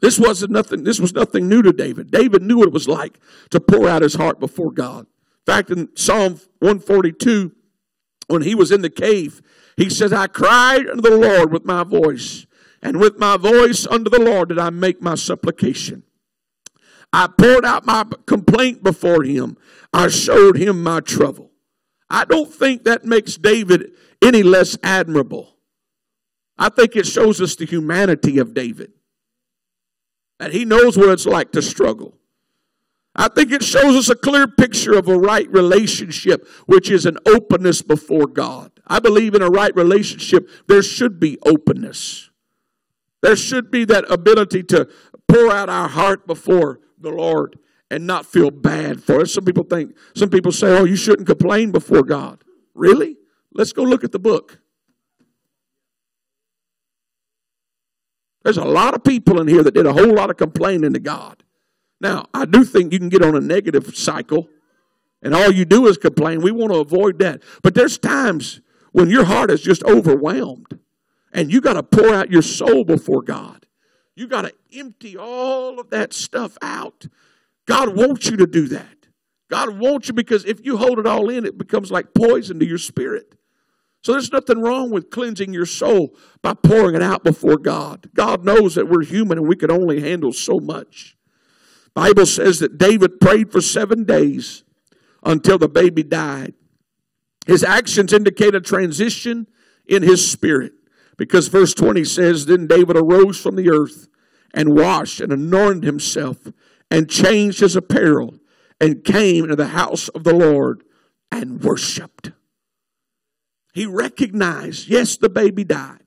This 0.01 0.19
wasn't 0.19 0.51
nothing, 0.51 0.83
this 0.83 0.99
was 0.99 1.13
nothing 1.13 1.47
new 1.47 1.61
to 1.61 1.71
David. 1.71 2.11
David 2.11 2.41
knew 2.41 2.57
what 2.57 2.67
it 2.67 2.73
was 2.73 2.87
like 2.87 3.19
to 3.51 3.59
pour 3.59 3.87
out 3.87 4.01
his 4.01 4.15
heart 4.15 4.39
before 4.39 4.71
God. 4.71 5.07
In 5.47 5.53
fact, 5.53 5.69
in 5.69 5.95
Psalm 5.95 6.39
142, 6.59 7.51
when 8.27 8.41
he 8.41 8.55
was 8.55 8.71
in 8.71 8.81
the 8.81 8.89
cave, 8.89 9.41
he 9.77 9.89
says, 9.89 10.11
I 10.11 10.27
cried 10.27 10.87
unto 10.87 11.01
the 11.01 11.17
Lord 11.17 11.51
with 11.51 11.65
my 11.65 11.83
voice, 11.83 12.45
and 12.81 12.99
with 12.99 13.17
my 13.17 13.37
voice 13.37 13.85
unto 13.87 14.09
the 14.09 14.21
Lord 14.21 14.49
did 14.49 14.59
I 14.59 14.69
make 14.69 15.01
my 15.01 15.15
supplication. 15.15 16.03
I 17.13 17.27
poured 17.27 17.63
out 17.63 17.85
my 17.85 18.05
complaint 18.25 18.83
before 18.83 19.23
him. 19.23 19.57
I 19.93 20.09
showed 20.09 20.57
him 20.57 20.83
my 20.83 20.99
trouble. 20.99 21.51
I 22.09 22.25
don't 22.25 22.53
think 22.53 22.83
that 22.83 23.05
makes 23.05 23.37
David 23.37 23.91
any 24.21 24.43
less 24.43 24.77
admirable. 24.83 25.55
I 26.57 26.69
think 26.69 26.95
it 26.95 27.05
shows 27.05 27.41
us 27.41 27.55
the 27.55 27.65
humanity 27.65 28.37
of 28.39 28.53
David 28.53 28.91
that 30.39 30.53
he 30.53 30.65
knows 30.65 30.97
what 30.97 31.09
it's 31.09 31.25
like 31.25 31.51
to 31.53 31.61
struggle. 31.61 32.17
I 33.15 33.29
think 33.29 33.51
it 33.51 33.63
shows 33.63 33.95
us 33.95 34.09
a 34.09 34.15
clear 34.15 34.45
picture 34.47 34.93
of 34.93 35.07
a 35.07 35.17
right 35.17 35.49
relationship, 35.49 36.47
which 36.65 36.89
is 36.89 37.05
an 37.05 37.17
openness 37.25 37.81
before 37.81 38.27
God. 38.27 38.71
I 38.85 38.99
believe 38.99 39.33
in 39.35 39.41
a 39.41 39.49
right 39.49 39.73
relationship, 39.75 40.49
there 40.67 40.83
should 40.83 41.19
be 41.19 41.37
openness. 41.45 42.29
There 43.21 43.37
should 43.37 43.71
be 43.71 43.85
that 43.85 44.11
ability 44.11 44.63
to 44.63 44.89
pour 45.27 45.51
out 45.51 45.69
our 45.69 45.87
heart 45.87 46.27
before 46.27 46.81
the 46.99 47.09
Lord 47.09 47.57
and 47.89 48.05
not 48.05 48.25
feel 48.25 48.51
bad 48.51 49.01
for 49.01 49.21
it. 49.21 49.27
Some 49.27 49.45
people 49.45 49.63
think, 49.63 49.95
some 50.15 50.29
people 50.29 50.51
say, 50.51 50.77
oh, 50.77 50.83
you 50.83 50.97
shouldn't 50.97 51.27
complain 51.27 51.71
before 51.71 52.03
God. 52.03 52.43
Really? 52.73 53.15
Let's 53.53 53.71
go 53.71 53.83
look 53.83 54.03
at 54.03 54.11
the 54.11 54.19
book. 54.19 54.59
There's 58.45 58.57
a 58.57 58.63
lot 58.63 58.93
of 58.93 59.03
people 59.03 59.41
in 59.41 59.47
here 59.47 59.63
that 59.63 59.73
did 59.73 59.87
a 59.87 59.91
whole 59.91 60.13
lot 60.13 60.29
of 60.29 60.37
complaining 60.37 60.93
to 60.93 60.99
God. 60.99 61.43
Now, 61.99 62.27
I 62.31 62.45
do 62.45 62.63
think 62.63 62.93
you 62.93 62.99
can 62.99 63.09
get 63.09 63.23
on 63.23 63.35
a 63.35 63.41
negative 63.41 63.97
cycle 63.97 64.47
and 65.23 65.33
all 65.33 65.51
you 65.51 65.65
do 65.65 65.87
is 65.87 65.97
complain. 65.97 66.41
We 66.43 66.51
want 66.51 66.71
to 66.71 66.77
avoid 66.77 67.17
that. 67.19 67.41
But 67.63 67.73
there's 67.73 67.97
times 67.97 68.61
when 68.91 69.09
your 69.09 69.25
heart 69.25 69.49
is 69.49 69.63
just 69.63 69.83
overwhelmed 69.85 70.79
and 71.33 71.51
you 71.51 71.59
got 71.59 71.73
to 71.73 71.81
pour 71.81 72.13
out 72.13 72.29
your 72.29 72.43
soul 72.43 72.83
before 72.83 73.23
God. 73.23 73.65
You 74.15 74.27
got 74.27 74.43
to 74.43 74.53
empty 74.75 75.17
all 75.17 75.79
of 75.79 75.89
that 75.89 76.13
stuff 76.13 76.55
out. 76.61 77.07
God 77.65 77.95
wants 77.95 78.29
you 78.29 78.37
to 78.37 78.45
do 78.45 78.67
that. 78.67 79.07
God 79.49 79.79
wants 79.79 80.07
you 80.07 80.13
because 80.13 80.45
if 80.45 80.63
you 80.63 80.77
hold 80.77 80.99
it 80.99 81.07
all 81.07 81.31
in, 81.31 81.45
it 81.45 81.57
becomes 81.57 81.91
like 81.91 82.13
poison 82.13 82.59
to 82.59 82.65
your 82.65 82.77
spirit. 82.77 83.33
So 84.05 84.11
there's 84.11 84.31
nothing 84.31 84.61
wrong 84.61 84.91
with 84.91 85.09
cleansing 85.09 85.51
your 85.51 85.65
soul 85.65 86.15
by 86.43 86.53
pouring 86.53 86.93
it 86.93 87.01
out 87.01 87.23
before 87.23 87.57
God. 87.57 88.07
God 88.13 88.45
knows 88.45 88.75
that 88.75 88.87
we're 88.87 89.03
human 89.03 89.39
and 89.39 89.47
we 89.47 89.55
can 89.55 89.71
only 89.71 89.99
handle 89.99 90.31
so 90.31 90.59
much. 90.59 91.17
Bible 91.95 92.27
says 92.27 92.59
that 92.59 92.77
David 92.77 93.19
prayed 93.19 93.51
for 93.51 93.61
7 93.61 94.03
days 94.03 94.63
until 95.23 95.57
the 95.57 95.67
baby 95.67 96.03
died. 96.03 96.53
His 97.47 97.63
actions 97.63 98.13
indicate 98.13 98.53
a 98.53 98.61
transition 98.61 99.47
in 99.87 100.03
his 100.03 100.29
spirit 100.29 100.73
because 101.17 101.47
verse 101.47 101.73
20 101.73 102.03
says 102.03 102.45
then 102.45 102.67
David 102.67 102.97
arose 102.97 103.41
from 103.41 103.55
the 103.55 103.71
earth 103.71 104.07
and 104.53 104.75
washed 104.75 105.19
and 105.19 105.33
anointed 105.33 105.83
himself 105.83 106.51
and 106.91 107.09
changed 107.09 107.59
his 107.59 107.75
apparel 107.75 108.35
and 108.79 109.03
came 109.03 109.45
into 109.45 109.55
the 109.55 109.69
house 109.69 110.09
of 110.09 110.23
the 110.23 110.35
Lord 110.35 110.83
and 111.31 111.63
worshiped. 111.63 112.29
He 113.75 113.85
recognized, 113.85 114.87
yes, 114.87 115.17
the 115.17 115.27
baby 115.27 115.65
died. 115.65 116.05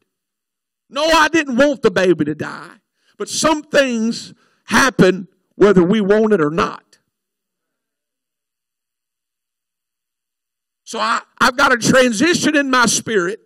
No, 0.89 1.05
I 1.05 1.29
didn't 1.29 1.57
want 1.57 1.83
the 1.83 1.91
baby 1.91 2.25
to 2.25 2.35
die. 2.35 2.77
But 3.19 3.29
some 3.29 3.63
things 3.63 4.33
happen 4.65 5.29
whether 5.55 5.83
we 5.83 6.01
want 6.01 6.33
it 6.33 6.41
or 6.41 6.49
not. 6.49 6.99
So 10.85 10.99
I, 10.99 11.21
I've 11.39 11.59
got 11.59 11.71
a 11.71 11.77
transition 11.77 12.57
in 12.57 12.71
my 12.71 12.87
spirit 12.87 13.41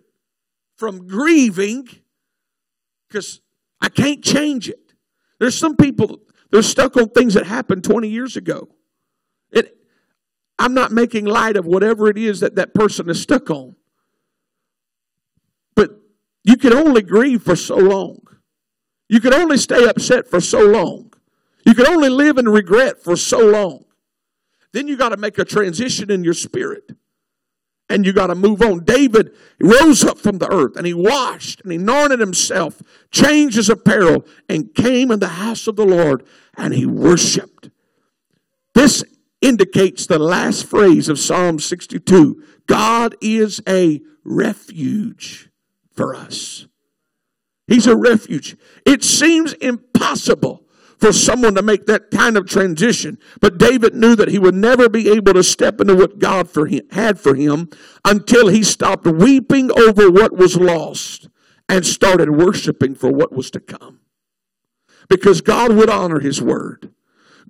from 0.77 1.05
grieving 1.05 1.89
because 3.09 3.41
I 3.81 3.89
can't 3.89 4.23
change 4.23 4.69
it. 4.69 4.93
There's 5.37 5.57
some 5.57 5.75
people, 5.75 6.21
they're 6.49 6.61
stuck 6.61 6.95
on 6.95 7.09
things 7.09 7.33
that 7.33 7.45
happened 7.45 7.83
20 7.83 8.07
years 8.07 8.37
ago. 8.37 8.69
It, 9.51 9.75
I'm 10.57 10.73
not 10.73 10.93
making 10.93 11.25
light 11.25 11.57
of 11.57 11.65
whatever 11.65 12.07
it 12.07 12.17
is 12.17 12.39
that 12.39 12.55
that 12.55 12.73
person 12.73 13.09
is 13.09 13.21
stuck 13.21 13.49
on. 13.49 13.75
You 16.43 16.57
can 16.57 16.73
only 16.73 17.01
grieve 17.01 17.43
for 17.43 17.55
so 17.55 17.75
long. 17.77 18.19
You 19.09 19.19
can 19.19 19.33
only 19.33 19.57
stay 19.57 19.85
upset 19.87 20.27
for 20.27 20.41
so 20.41 20.65
long. 20.65 21.13
You 21.65 21.73
can 21.73 21.87
only 21.87 22.09
live 22.09 22.37
in 22.37 22.49
regret 22.49 23.01
for 23.01 23.15
so 23.15 23.39
long. 23.39 23.85
Then 24.73 24.87
you 24.87 24.97
got 24.97 25.09
to 25.09 25.17
make 25.17 25.37
a 25.37 25.45
transition 25.45 26.11
in 26.11 26.23
your 26.23 26.33
spirit. 26.33 26.91
And 27.89 28.05
you 28.05 28.13
got 28.13 28.27
to 28.27 28.35
move 28.35 28.61
on. 28.61 28.85
David 28.85 29.35
rose 29.59 30.03
up 30.03 30.17
from 30.17 30.39
the 30.39 30.51
earth 30.51 30.75
and 30.75 30.87
he 30.87 30.93
washed 30.93 31.61
and 31.61 31.71
he 31.71 31.77
anointed 31.77 32.19
himself, 32.19 32.81
changed 33.11 33.55
his 33.55 33.69
apparel, 33.69 34.25
and 34.49 34.73
came 34.73 35.11
in 35.11 35.19
the 35.19 35.27
house 35.27 35.67
of 35.67 35.75
the 35.75 35.85
Lord 35.85 36.25
and 36.57 36.73
he 36.73 36.85
worshiped. 36.85 37.69
This 38.73 39.03
indicates 39.41 40.07
the 40.07 40.17
last 40.17 40.65
phrase 40.65 41.07
of 41.07 41.19
Psalm 41.19 41.59
62 41.59 42.41
God 42.65 43.15
is 43.21 43.61
a 43.67 44.01
refuge 44.23 45.49
for 45.93 46.15
us. 46.15 46.67
He's 47.67 47.87
a 47.87 47.95
refuge. 47.95 48.57
It 48.85 49.03
seems 49.03 49.53
impossible 49.53 50.63
for 50.97 51.11
someone 51.11 51.55
to 51.55 51.61
make 51.61 51.85
that 51.85 52.11
kind 52.11 52.37
of 52.37 52.47
transition. 52.47 53.17
But 53.41 53.57
David 53.57 53.93
knew 53.93 54.15
that 54.15 54.29
he 54.29 54.39
would 54.39 54.55
never 54.55 54.87
be 54.87 55.09
able 55.09 55.33
to 55.33 55.43
step 55.43 55.81
into 55.81 55.95
what 55.95 56.19
God 56.19 56.49
for 56.49 56.65
him, 56.65 56.83
had 56.91 57.19
for 57.19 57.35
him 57.35 57.69
until 58.05 58.47
he 58.47 58.63
stopped 58.63 59.05
weeping 59.05 59.71
over 59.71 60.09
what 60.09 60.33
was 60.35 60.55
lost 60.55 61.27
and 61.67 61.85
started 61.85 62.31
worshiping 62.31 62.95
for 62.95 63.11
what 63.11 63.33
was 63.33 63.51
to 63.51 63.59
come. 63.59 63.99
Because 65.09 65.41
God 65.41 65.73
would 65.73 65.89
honor 65.89 66.19
his 66.19 66.41
word. 66.41 66.93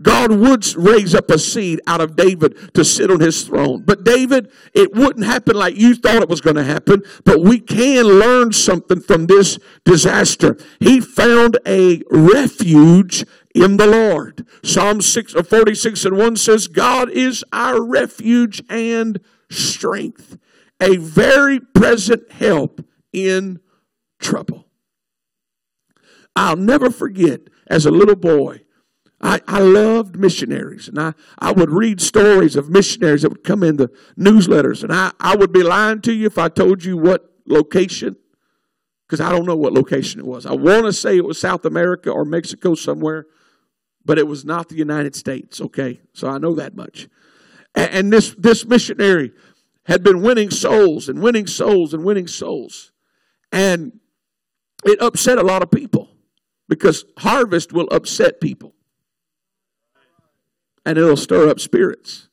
God 0.02 0.32
would 0.32 0.76
raise 0.76 1.14
up 1.14 1.30
a 1.30 1.38
seed 1.38 1.80
out 1.88 2.02
of 2.02 2.16
David 2.16 2.74
to 2.74 2.84
sit 2.84 3.12
on 3.12 3.20
his 3.20 3.44
throne. 3.44 3.84
But 3.84 4.04
David, 4.04 4.52
it 4.74 4.94
wouldn't 4.94 5.26
happen 5.26 5.56
like 5.56 5.76
you 5.76 5.96
thought 5.96 6.22
it 6.22 6.30
was 6.30 6.42
going 6.42 6.56
to 6.56 6.64
happen, 6.64 7.04
but 7.24 7.42
we 7.42 7.60
can 7.60 8.06
learn 8.06 8.52
something 8.52 9.02
from 9.02 9.28
this 9.28 9.60
disaster. 9.86 10.58
He 10.80 11.00
found 11.00 11.58
a 11.66 12.02
refuge 12.10 13.26
in 13.54 13.78
the 13.78 13.88
Lord. 13.88 14.46
Psalm 14.64 15.02
6, 15.02 15.36
uh, 15.36 15.44
46 15.44 16.06
and 16.06 16.18
1 16.18 16.36
says, 16.38 16.68
God 16.68 17.10
is 17.10 17.44
our 17.54 17.84
refuge 17.84 18.64
and 18.70 19.20
strength, 19.50 20.38
a 20.82 20.98
very 20.98 21.60
present 21.60 22.32
help 22.32 22.84
in 23.12 23.60
trouble. 24.20 24.68
I'll 26.36 26.58
never 26.58 26.90
forget 26.90 27.42
as 27.68 27.86
a 27.86 27.92
little 27.92 28.16
boy, 28.16 28.62
I, 29.24 29.40
I 29.48 29.60
loved 29.62 30.20
missionaries, 30.20 30.90
and 30.90 31.00
I, 31.00 31.14
I 31.40 31.54
would 31.54 31.70
read 31.70 32.02
stories 32.02 32.58
of 32.58 32.70
missionaries 32.70 33.22
that 33.22 33.30
would 33.30 33.46
come 33.46 33.64
in 33.64 33.78
the 33.78 33.90
newsletters, 34.20 34.84
and 34.84 34.92
I, 34.92 35.14
I 35.18 35.38
would 35.38 35.54
be 35.54 35.64
lying 35.64 36.02
to 36.02 36.14
you 36.14 36.28
if 36.28 36.38
I 36.38 36.50
told 36.50 36.84
you 36.84 36.98
what 36.98 37.32
location, 37.48 38.18
because 39.08 39.22
I 39.22 39.32
don't 39.32 39.46
know 39.46 39.56
what 39.56 39.72
location 39.72 40.20
it 40.20 40.26
was. 40.26 40.46
I 40.46 40.52
want 40.52 40.88
to 40.88 40.94
say 40.94 41.16
it 41.16 41.24
was 41.24 41.40
South 41.40 41.64
America 41.64 42.12
or 42.12 42.26
Mexico 42.26 42.76
somewhere, 42.76 43.26
but 44.04 44.20
it 44.20 44.28
was 44.28 44.44
not 44.44 44.68
the 44.68 44.76
United 44.76 45.16
States, 45.16 45.62
okay? 45.62 46.02
So 46.12 46.28
I 46.28 46.38
know 46.38 46.54
that 46.56 46.76
much. 46.76 47.08
And, 47.76 47.92
and 47.92 48.14
this, 48.14 48.36
this 48.38 48.66
missionary 48.66 49.32
had 49.86 50.04
been 50.04 50.22
winning 50.22 50.52
souls 50.52 51.08
and 51.08 51.22
winning 51.22 51.48
souls 51.48 51.94
and 51.94 52.04
winning 52.04 52.28
souls. 52.28 52.92
And 53.54 54.02
it 54.84 55.02
upset 55.02 55.38
a 55.38 55.44
lot 55.44 55.64
of 55.64 55.72
people 55.72 56.10
because 56.68 57.06
harvest 57.20 57.72
will 57.72 57.88
upset 57.90 58.42
people 58.42 58.76
and 60.86 60.98
it'll 60.98 61.18
stir 61.18 61.50
up 61.50 61.60
spirits. 61.60 62.28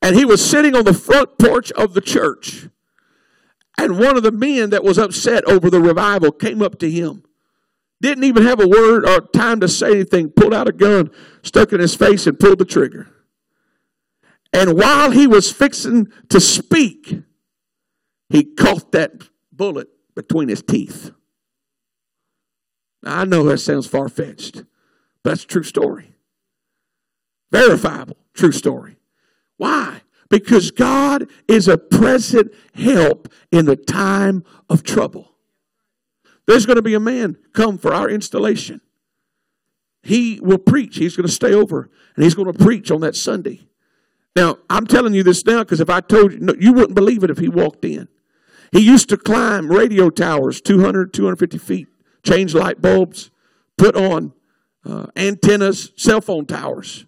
And 0.00 0.16
he 0.16 0.24
was 0.24 0.44
sitting 0.44 0.74
on 0.74 0.84
the 0.84 0.94
front 0.94 1.38
porch 1.38 1.70
of 1.72 1.94
the 1.94 2.00
church. 2.00 2.68
And 3.78 3.98
one 3.98 4.16
of 4.16 4.22
the 4.22 4.32
men 4.32 4.70
that 4.70 4.84
was 4.84 4.98
upset 4.98 5.44
over 5.44 5.70
the 5.70 5.80
revival 5.80 6.32
came 6.32 6.60
up 6.60 6.78
to 6.80 6.90
him. 6.90 7.22
Didn't 8.00 8.24
even 8.24 8.42
have 8.42 8.60
a 8.60 8.66
word 8.66 9.08
or 9.08 9.20
time 9.20 9.60
to 9.60 9.68
say 9.68 9.92
anything, 9.92 10.30
pulled 10.30 10.52
out 10.52 10.68
a 10.68 10.72
gun, 10.72 11.10
stuck 11.42 11.72
in 11.72 11.80
his 11.80 11.94
face, 11.94 12.26
and 12.26 12.38
pulled 12.38 12.58
the 12.58 12.64
trigger. 12.64 13.08
And 14.52 14.76
while 14.76 15.12
he 15.12 15.26
was 15.26 15.52
fixing 15.52 16.08
to 16.28 16.40
speak, 16.40 17.22
he 18.28 18.42
caught 18.42 18.92
that 18.92 19.28
bullet 19.52 19.88
between 20.14 20.48
his 20.48 20.62
teeth. 20.62 21.12
Now, 23.02 23.20
I 23.20 23.24
know 23.24 23.44
that 23.44 23.58
sounds 23.58 23.86
far 23.86 24.08
fetched, 24.08 24.64
but 25.22 25.30
that's 25.30 25.44
a 25.44 25.48
true 25.48 25.62
story. 25.62 26.11
Verifiable, 27.52 28.16
true 28.32 28.50
story. 28.50 28.96
Why? 29.58 30.00
Because 30.30 30.70
God 30.70 31.28
is 31.46 31.68
a 31.68 31.76
present 31.76 32.52
help 32.74 33.28
in 33.52 33.66
the 33.66 33.76
time 33.76 34.42
of 34.70 34.82
trouble. 34.82 35.34
There's 36.46 36.66
going 36.66 36.76
to 36.76 36.82
be 36.82 36.94
a 36.94 37.00
man 37.00 37.36
come 37.52 37.78
for 37.78 37.92
our 37.92 38.08
installation. 38.08 38.80
He 40.02 40.40
will 40.42 40.58
preach. 40.58 40.96
He's 40.96 41.14
going 41.14 41.26
to 41.26 41.32
stay 41.32 41.52
over 41.52 41.90
and 42.16 42.24
he's 42.24 42.34
going 42.34 42.50
to 42.52 42.58
preach 42.58 42.90
on 42.90 43.02
that 43.02 43.14
Sunday. 43.14 43.68
Now, 44.34 44.58
I'm 44.70 44.86
telling 44.86 45.14
you 45.14 45.22
this 45.22 45.44
now 45.44 45.60
because 45.60 45.80
if 45.80 45.90
I 45.90 46.00
told 46.00 46.32
you, 46.32 46.40
no, 46.40 46.54
you 46.58 46.72
wouldn't 46.72 46.94
believe 46.94 47.22
it 47.22 47.30
if 47.30 47.38
he 47.38 47.48
walked 47.48 47.84
in. 47.84 48.08
He 48.72 48.80
used 48.80 49.10
to 49.10 49.18
climb 49.18 49.70
radio 49.70 50.08
towers 50.08 50.62
200, 50.62 51.12
250 51.12 51.58
feet, 51.58 51.88
change 52.24 52.54
light 52.54 52.80
bulbs, 52.80 53.30
put 53.76 53.94
on 53.94 54.32
uh, 54.84 55.06
antennas, 55.14 55.92
cell 55.96 56.22
phone 56.22 56.46
towers. 56.46 57.04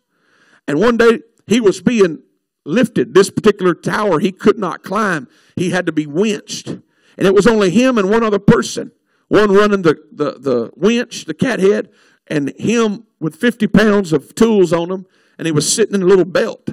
And 0.66 0.80
one 0.80 0.96
day 0.96 1.20
he 1.46 1.60
was 1.60 1.80
being 1.80 2.22
lifted. 2.64 3.14
This 3.14 3.30
particular 3.30 3.74
tower 3.74 4.18
he 4.18 4.32
could 4.32 4.58
not 4.58 4.82
climb, 4.82 5.28
he 5.56 5.70
had 5.70 5.86
to 5.86 5.92
be 5.92 6.06
winched. 6.06 6.68
And 6.68 7.26
it 7.26 7.34
was 7.34 7.46
only 7.46 7.70
him 7.70 7.98
and 7.98 8.10
one 8.10 8.24
other 8.24 8.38
person, 8.38 8.92
one 9.28 9.52
running 9.52 9.82
the, 9.82 9.96
the, 10.10 10.32
the 10.32 10.70
winch, 10.74 11.26
the 11.26 11.34
cat 11.34 11.60
head, 11.60 11.90
and 12.26 12.52
him 12.58 13.06
with 13.20 13.36
50 13.36 13.66
pounds 13.68 14.12
of 14.12 14.34
tools 14.34 14.72
on 14.72 14.90
him, 14.90 15.06
and 15.38 15.46
he 15.46 15.52
was 15.52 15.70
sitting 15.70 15.94
in 15.94 16.02
a 16.02 16.06
little 16.06 16.24
belt. 16.24 16.70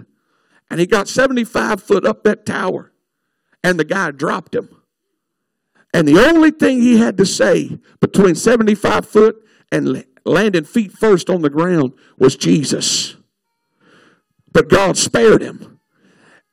And 0.70 0.80
he 0.80 0.86
got 0.86 1.08
75 1.08 1.84
foot 1.84 2.06
up 2.06 2.24
that 2.24 2.46
tower, 2.46 2.92
and 3.64 3.80
the 3.80 3.84
guy 3.84 4.12
dropped 4.12 4.56
him. 4.56 4.70
And 5.94 6.08
the 6.08 6.26
only 6.26 6.52
thing 6.52 6.82
he 6.82 6.98
had 6.98 7.18
to 7.18 7.26
say 7.26 7.78
between 8.00 8.36
75 8.36 9.06
foot 9.06 9.36
and 9.72 10.06
landing 10.26 10.64
feet 10.64 10.94
first 10.94 11.30
on 11.30 11.42
the 11.42 11.50
ground 11.50 11.94
was 12.18 12.38
Jesus. 12.38 13.18
But 14.52 14.70
God 14.70 14.98
spared 14.98 15.42
him. 15.42 15.80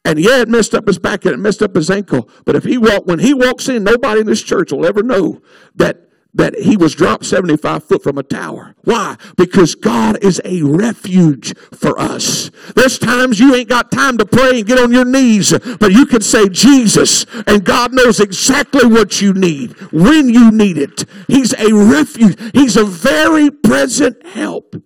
And 0.05 0.19
yeah, 0.19 0.41
it 0.41 0.49
messed 0.49 0.75
up 0.75 0.87
his 0.87 0.99
back 0.99 1.25
and 1.25 1.35
it 1.35 1.39
messed 1.39 1.63
up 1.63 1.75
his 1.75 1.91
ankle. 1.91 2.31
But 2.45 2.57
if 2.57 2.65
he 2.65 2.79
walk 2.79 3.07
when 3.07 3.19
he 3.19 3.35
walks 3.35 3.69
in, 3.69 3.85
nobody 3.85 4.21
in 4.21 4.27
this 4.27 4.43
church 4.43 4.73
will 4.73 4.87
ever 4.87 5.03
know 5.03 5.43
that 5.75 6.09
that 6.35 6.55
he 6.59 6.77
was 6.77 6.95
dropped 6.95 7.25
75 7.25 7.85
foot 7.85 8.03
from 8.03 8.19
a 8.19 8.23
tower. 8.23 8.75
Why? 8.85 9.17
Because 9.37 9.75
God 9.75 10.23
is 10.23 10.41
a 10.45 10.63
refuge 10.63 11.57
for 11.73 11.99
us. 11.99 12.51
There's 12.77 12.99
times 12.99 13.41
you 13.41 13.55
ain't 13.55 13.69
got 13.69 13.91
time 13.91 14.19
to 14.19 14.27
pray 14.27 14.59
and 14.59 14.67
get 14.67 14.79
on 14.79 14.93
your 14.93 15.05
knees, 15.05 15.51
but 15.81 15.93
you 15.93 16.07
can 16.07 16.21
say 16.21 16.49
Jesus, 16.49 17.25
and 17.47 17.65
God 17.65 17.93
knows 17.93 18.21
exactly 18.21 18.87
what 18.87 19.21
you 19.21 19.33
need 19.33 19.73
when 19.91 20.29
you 20.29 20.51
need 20.51 20.79
it. 20.79 21.05
He's 21.27 21.55
a 21.55 21.73
refuge. 21.73 22.39
He's 22.53 22.77
a 22.77 22.85
very 22.85 23.51
present 23.51 24.25
help 24.27 24.77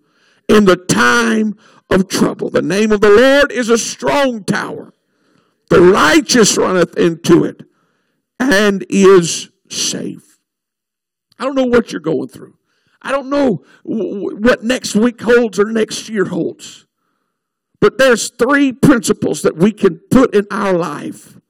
in 0.49 0.65
the 0.65 0.77
time 0.77 1.59
of 1.93 2.09
trouble. 2.09 2.51
The 2.51 2.63
name 2.63 2.93
of 2.93 3.01
the 3.01 3.11
Lord 3.11 3.53
is 3.53 3.69
a 3.69 3.79
strong 3.79 4.45
tower. 4.45 4.93
The 5.71 5.81
righteous 5.81 6.57
runneth 6.57 6.97
into 6.99 7.45
it 7.45 7.65
and 8.39 8.85
is 8.89 9.51
safe. 9.71 10.39
I 11.39 11.45
don't 11.45 11.55
know 11.55 11.65
what 11.65 11.93
you're 11.93 12.01
going 12.01 12.29
through. 12.29 12.57
I 13.01 13.11
don't 13.11 13.31
know 13.31 13.65
what 13.83 14.63
next 14.63 14.95
week 14.95 15.21
holds 15.21 15.59
or 15.59 15.65
next 15.65 16.09
year 16.09 16.27
holds. 16.27 16.87
But 17.81 17.99
there's 17.99 18.31
three 18.31 18.73
principles 18.73 19.43
that 19.43 19.57
we 19.57 19.73
can 19.73 19.99
put 20.11 20.35
in 20.35 20.47
our 20.51 20.73
life. 20.73 21.41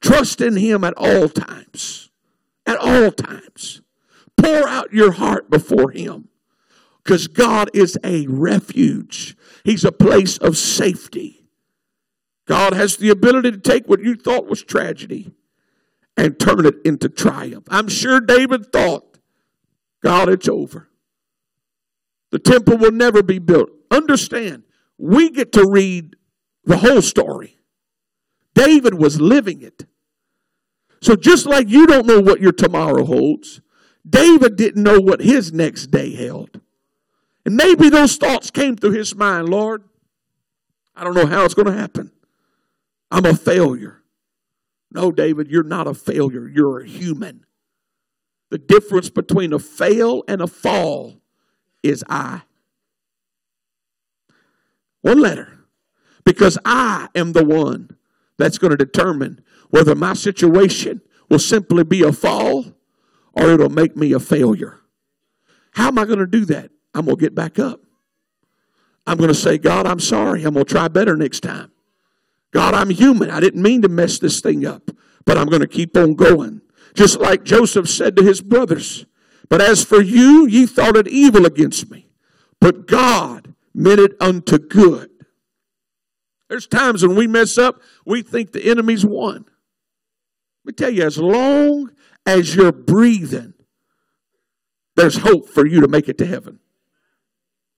Trust 0.00 0.40
in 0.40 0.56
Him 0.56 0.82
at 0.82 0.94
all 0.96 1.28
times. 1.28 2.10
At 2.66 2.78
all 2.78 3.12
times. 3.12 3.82
Pour 4.36 4.68
out 4.68 4.92
your 4.92 5.12
heart 5.12 5.48
before 5.48 5.92
Him. 5.92 6.28
Because 7.06 7.28
God 7.28 7.70
is 7.72 7.96
a 8.02 8.26
refuge. 8.26 9.36
He's 9.62 9.84
a 9.84 9.92
place 9.92 10.38
of 10.38 10.56
safety. 10.56 11.46
God 12.48 12.74
has 12.74 12.96
the 12.96 13.10
ability 13.10 13.52
to 13.52 13.58
take 13.58 13.88
what 13.88 14.02
you 14.02 14.16
thought 14.16 14.48
was 14.48 14.64
tragedy 14.64 15.32
and 16.16 16.40
turn 16.40 16.66
it 16.66 16.74
into 16.84 17.08
triumph. 17.08 17.68
I'm 17.70 17.86
sure 17.86 18.18
David 18.18 18.72
thought, 18.72 19.18
God, 20.02 20.28
it's 20.28 20.48
over. 20.48 20.88
The 22.32 22.40
temple 22.40 22.76
will 22.76 22.90
never 22.90 23.22
be 23.22 23.38
built. 23.38 23.70
Understand, 23.88 24.64
we 24.98 25.30
get 25.30 25.52
to 25.52 25.64
read 25.64 26.16
the 26.64 26.78
whole 26.78 27.02
story. 27.02 27.56
David 28.52 28.94
was 28.94 29.20
living 29.20 29.62
it. 29.62 29.86
So 31.00 31.14
just 31.14 31.46
like 31.46 31.68
you 31.68 31.86
don't 31.86 32.06
know 32.06 32.18
what 32.18 32.40
your 32.40 32.50
tomorrow 32.50 33.04
holds, 33.04 33.60
David 34.08 34.56
didn't 34.56 34.82
know 34.82 34.98
what 34.98 35.20
his 35.20 35.52
next 35.52 35.92
day 35.92 36.12
held. 36.12 36.60
And 37.46 37.56
maybe 37.56 37.88
those 37.88 38.16
thoughts 38.16 38.50
came 38.50 38.74
through 38.76 38.90
his 38.90 39.14
mind 39.14 39.48
Lord, 39.48 39.84
I 40.96 41.04
don't 41.04 41.14
know 41.14 41.26
how 41.26 41.44
it's 41.44 41.54
going 41.54 41.68
to 41.68 41.78
happen. 41.78 42.10
I'm 43.08 43.24
a 43.24 43.34
failure. 43.34 44.02
No, 44.90 45.12
David, 45.12 45.48
you're 45.48 45.62
not 45.62 45.86
a 45.86 45.94
failure. 45.94 46.48
You're 46.48 46.80
a 46.80 46.86
human. 46.86 47.46
The 48.50 48.58
difference 48.58 49.10
between 49.10 49.52
a 49.52 49.60
fail 49.60 50.24
and 50.26 50.40
a 50.40 50.48
fall 50.48 51.20
is 51.84 52.02
I. 52.08 52.42
One 55.02 55.20
letter. 55.20 55.66
Because 56.24 56.58
I 56.64 57.08
am 57.14 57.32
the 57.32 57.44
one 57.44 57.96
that's 58.38 58.58
going 58.58 58.72
to 58.72 58.76
determine 58.76 59.40
whether 59.70 59.94
my 59.94 60.14
situation 60.14 61.00
will 61.30 61.38
simply 61.38 61.84
be 61.84 62.02
a 62.02 62.12
fall 62.12 62.64
or 63.34 63.50
it'll 63.50 63.68
make 63.68 63.96
me 63.96 64.12
a 64.12 64.18
failure. 64.18 64.80
How 65.72 65.88
am 65.88 65.98
I 65.98 66.06
going 66.06 66.18
to 66.18 66.26
do 66.26 66.44
that? 66.46 66.70
I'm 66.96 67.04
going 67.04 67.18
to 67.18 67.20
get 67.20 67.34
back 67.34 67.58
up. 67.58 67.80
I'm 69.06 69.18
going 69.18 69.28
to 69.28 69.34
say, 69.34 69.58
God, 69.58 69.86
I'm 69.86 70.00
sorry. 70.00 70.44
I'm 70.44 70.54
going 70.54 70.64
to 70.64 70.72
try 70.72 70.88
better 70.88 71.14
next 71.14 71.40
time. 71.40 71.70
God, 72.52 72.72
I'm 72.72 72.88
human. 72.88 73.30
I 73.30 73.38
didn't 73.38 73.62
mean 73.62 73.82
to 73.82 73.88
mess 73.88 74.18
this 74.18 74.40
thing 74.40 74.64
up, 74.64 74.90
but 75.26 75.36
I'm 75.36 75.46
going 75.46 75.60
to 75.60 75.68
keep 75.68 75.94
on 75.96 76.14
going. 76.14 76.62
Just 76.94 77.20
like 77.20 77.44
Joseph 77.44 77.88
said 77.88 78.16
to 78.16 78.22
his 78.22 78.40
brothers, 78.40 79.04
But 79.50 79.60
as 79.60 79.84
for 79.84 80.00
you, 80.00 80.46
ye 80.46 80.64
thought 80.64 80.96
it 80.96 81.06
evil 81.06 81.44
against 81.44 81.90
me, 81.90 82.08
but 82.60 82.86
God 82.86 83.54
meant 83.74 84.00
it 84.00 84.12
unto 84.20 84.56
good. 84.56 85.10
There's 86.48 86.66
times 86.66 87.06
when 87.06 87.14
we 87.16 87.26
mess 87.26 87.58
up, 87.58 87.82
we 88.06 88.22
think 88.22 88.52
the 88.52 88.70
enemy's 88.70 89.04
won. 89.04 89.44
Let 90.64 90.66
me 90.66 90.72
tell 90.72 90.90
you, 90.90 91.02
as 91.02 91.18
long 91.18 91.90
as 92.24 92.54
you're 92.54 92.72
breathing, 92.72 93.52
there's 94.94 95.18
hope 95.18 95.50
for 95.50 95.66
you 95.66 95.82
to 95.82 95.88
make 95.88 96.08
it 96.08 96.16
to 96.18 96.26
heaven. 96.26 96.60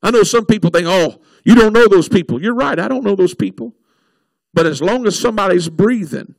I 0.03 0.11
know 0.11 0.23
some 0.23 0.47
people 0.47 0.71
think, 0.71 0.87
oh, 0.89 1.21
you 1.45 1.55
don't 1.55 1.73
know 1.73 1.89
those 1.89 2.09
people. 2.09 2.41
You're 2.41 2.55
right, 2.55 2.79
I 2.79 2.89
don't 2.89 3.05
know 3.05 3.17
those 3.17 3.35
people. 3.35 3.75
But 4.55 4.67
as 4.67 4.81
long 4.81 5.07
as 5.07 5.19
somebody's 5.19 5.69
breathing, 5.69 6.35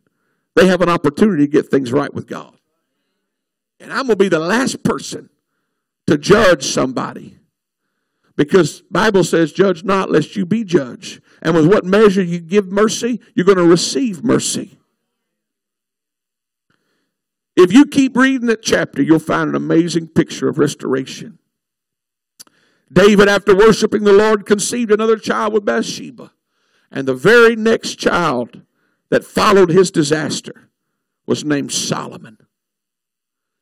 they 0.56 0.68
have 0.68 0.82
an 0.82 0.90
opportunity 0.90 1.46
to 1.46 1.52
get 1.52 1.70
things 1.70 1.92
right 1.92 2.14
with 2.14 2.28
God. 2.28 2.56
And 3.80 3.92
I'm 3.92 4.08
going 4.08 4.10
to 4.10 4.16
be 4.18 4.30
the 4.30 4.40
last 4.40 4.84
person 4.84 5.30
to 6.08 6.18
judge 6.18 6.66
somebody. 6.66 7.38
Because 8.36 8.82
Bible 8.90 9.24
says, 9.24 9.52
judge 9.52 9.84
not 9.84 10.12
lest 10.12 10.36
you 10.36 10.46
be 10.46 10.64
judged. 10.64 11.22
And 11.42 11.56
with 11.56 11.68
what 11.68 11.86
measure 11.86 12.24
you 12.24 12.40
give 12.40 12.68
mercy, 12.68 13.20
you're 13.36 13.46
going 13.46 13.58
to 13.58 13.64
receive 13.64 14.24
mercy. 14.24 14.78
If 17.56 17.74
you 17.74 17.86
keep 17.86 18.16
reading 18.16 18.48
that 18.48 18.62
chapter, 18.62 19.02
you'll 19.02 19.20
find 19.20 19.50
an 19.50 19.56
amazing 19.56 20.08
picture 20.08 20.48
of 20.48 20.58
restoration. 20.58 21.39
David, 22.92 23.28
after 23.28 23.56
worshiping 23.56 24.04
the 24.04 24.14
Lord, 24.14 24.46
conceived 24.46 24.92
another 24.92 25.18
child 25.18 25.54
with 25.54 25.66
Bathsheba. 25.66 26.32
And 26.92 27.08
the 27.08 27.14
very 27.14 27.56
next 27.56 27.96
child 27.96 28.62
that 29.10 29.24
followed 29.24 29.70
his 29.70 29.92
disaster 29.92 30.70
was 31.28 31.46
named 31.46 31.72
Solomon. 31.72 32.38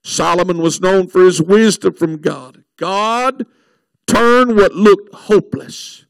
Solomon 0.03 0.59
was 0.59 0.79
known 0.79 1.07
for 1.07 1.25
his 1.25 1.41
wisdom 1.41 1.93
from 1.93 2.17
God. 2.17 2.63
God 2.77 3.45
turned 4.05 4.55
what 4.55 4.73
looked 4.73 5.13
hopeless 5.13 6.05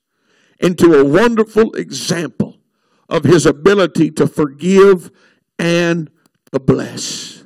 into 0.60 0.94
a 0.94 1.04
wonderful 1.04 1.74
example 1.74 2.60
of 3.10 3.24
his 3.24 3.46
ability 3.46 4.12
to 4.12 4.28
forgive 4.28 5.10
and 5.58 6.12
to 6.52 6.60
bless. 6.60 7.46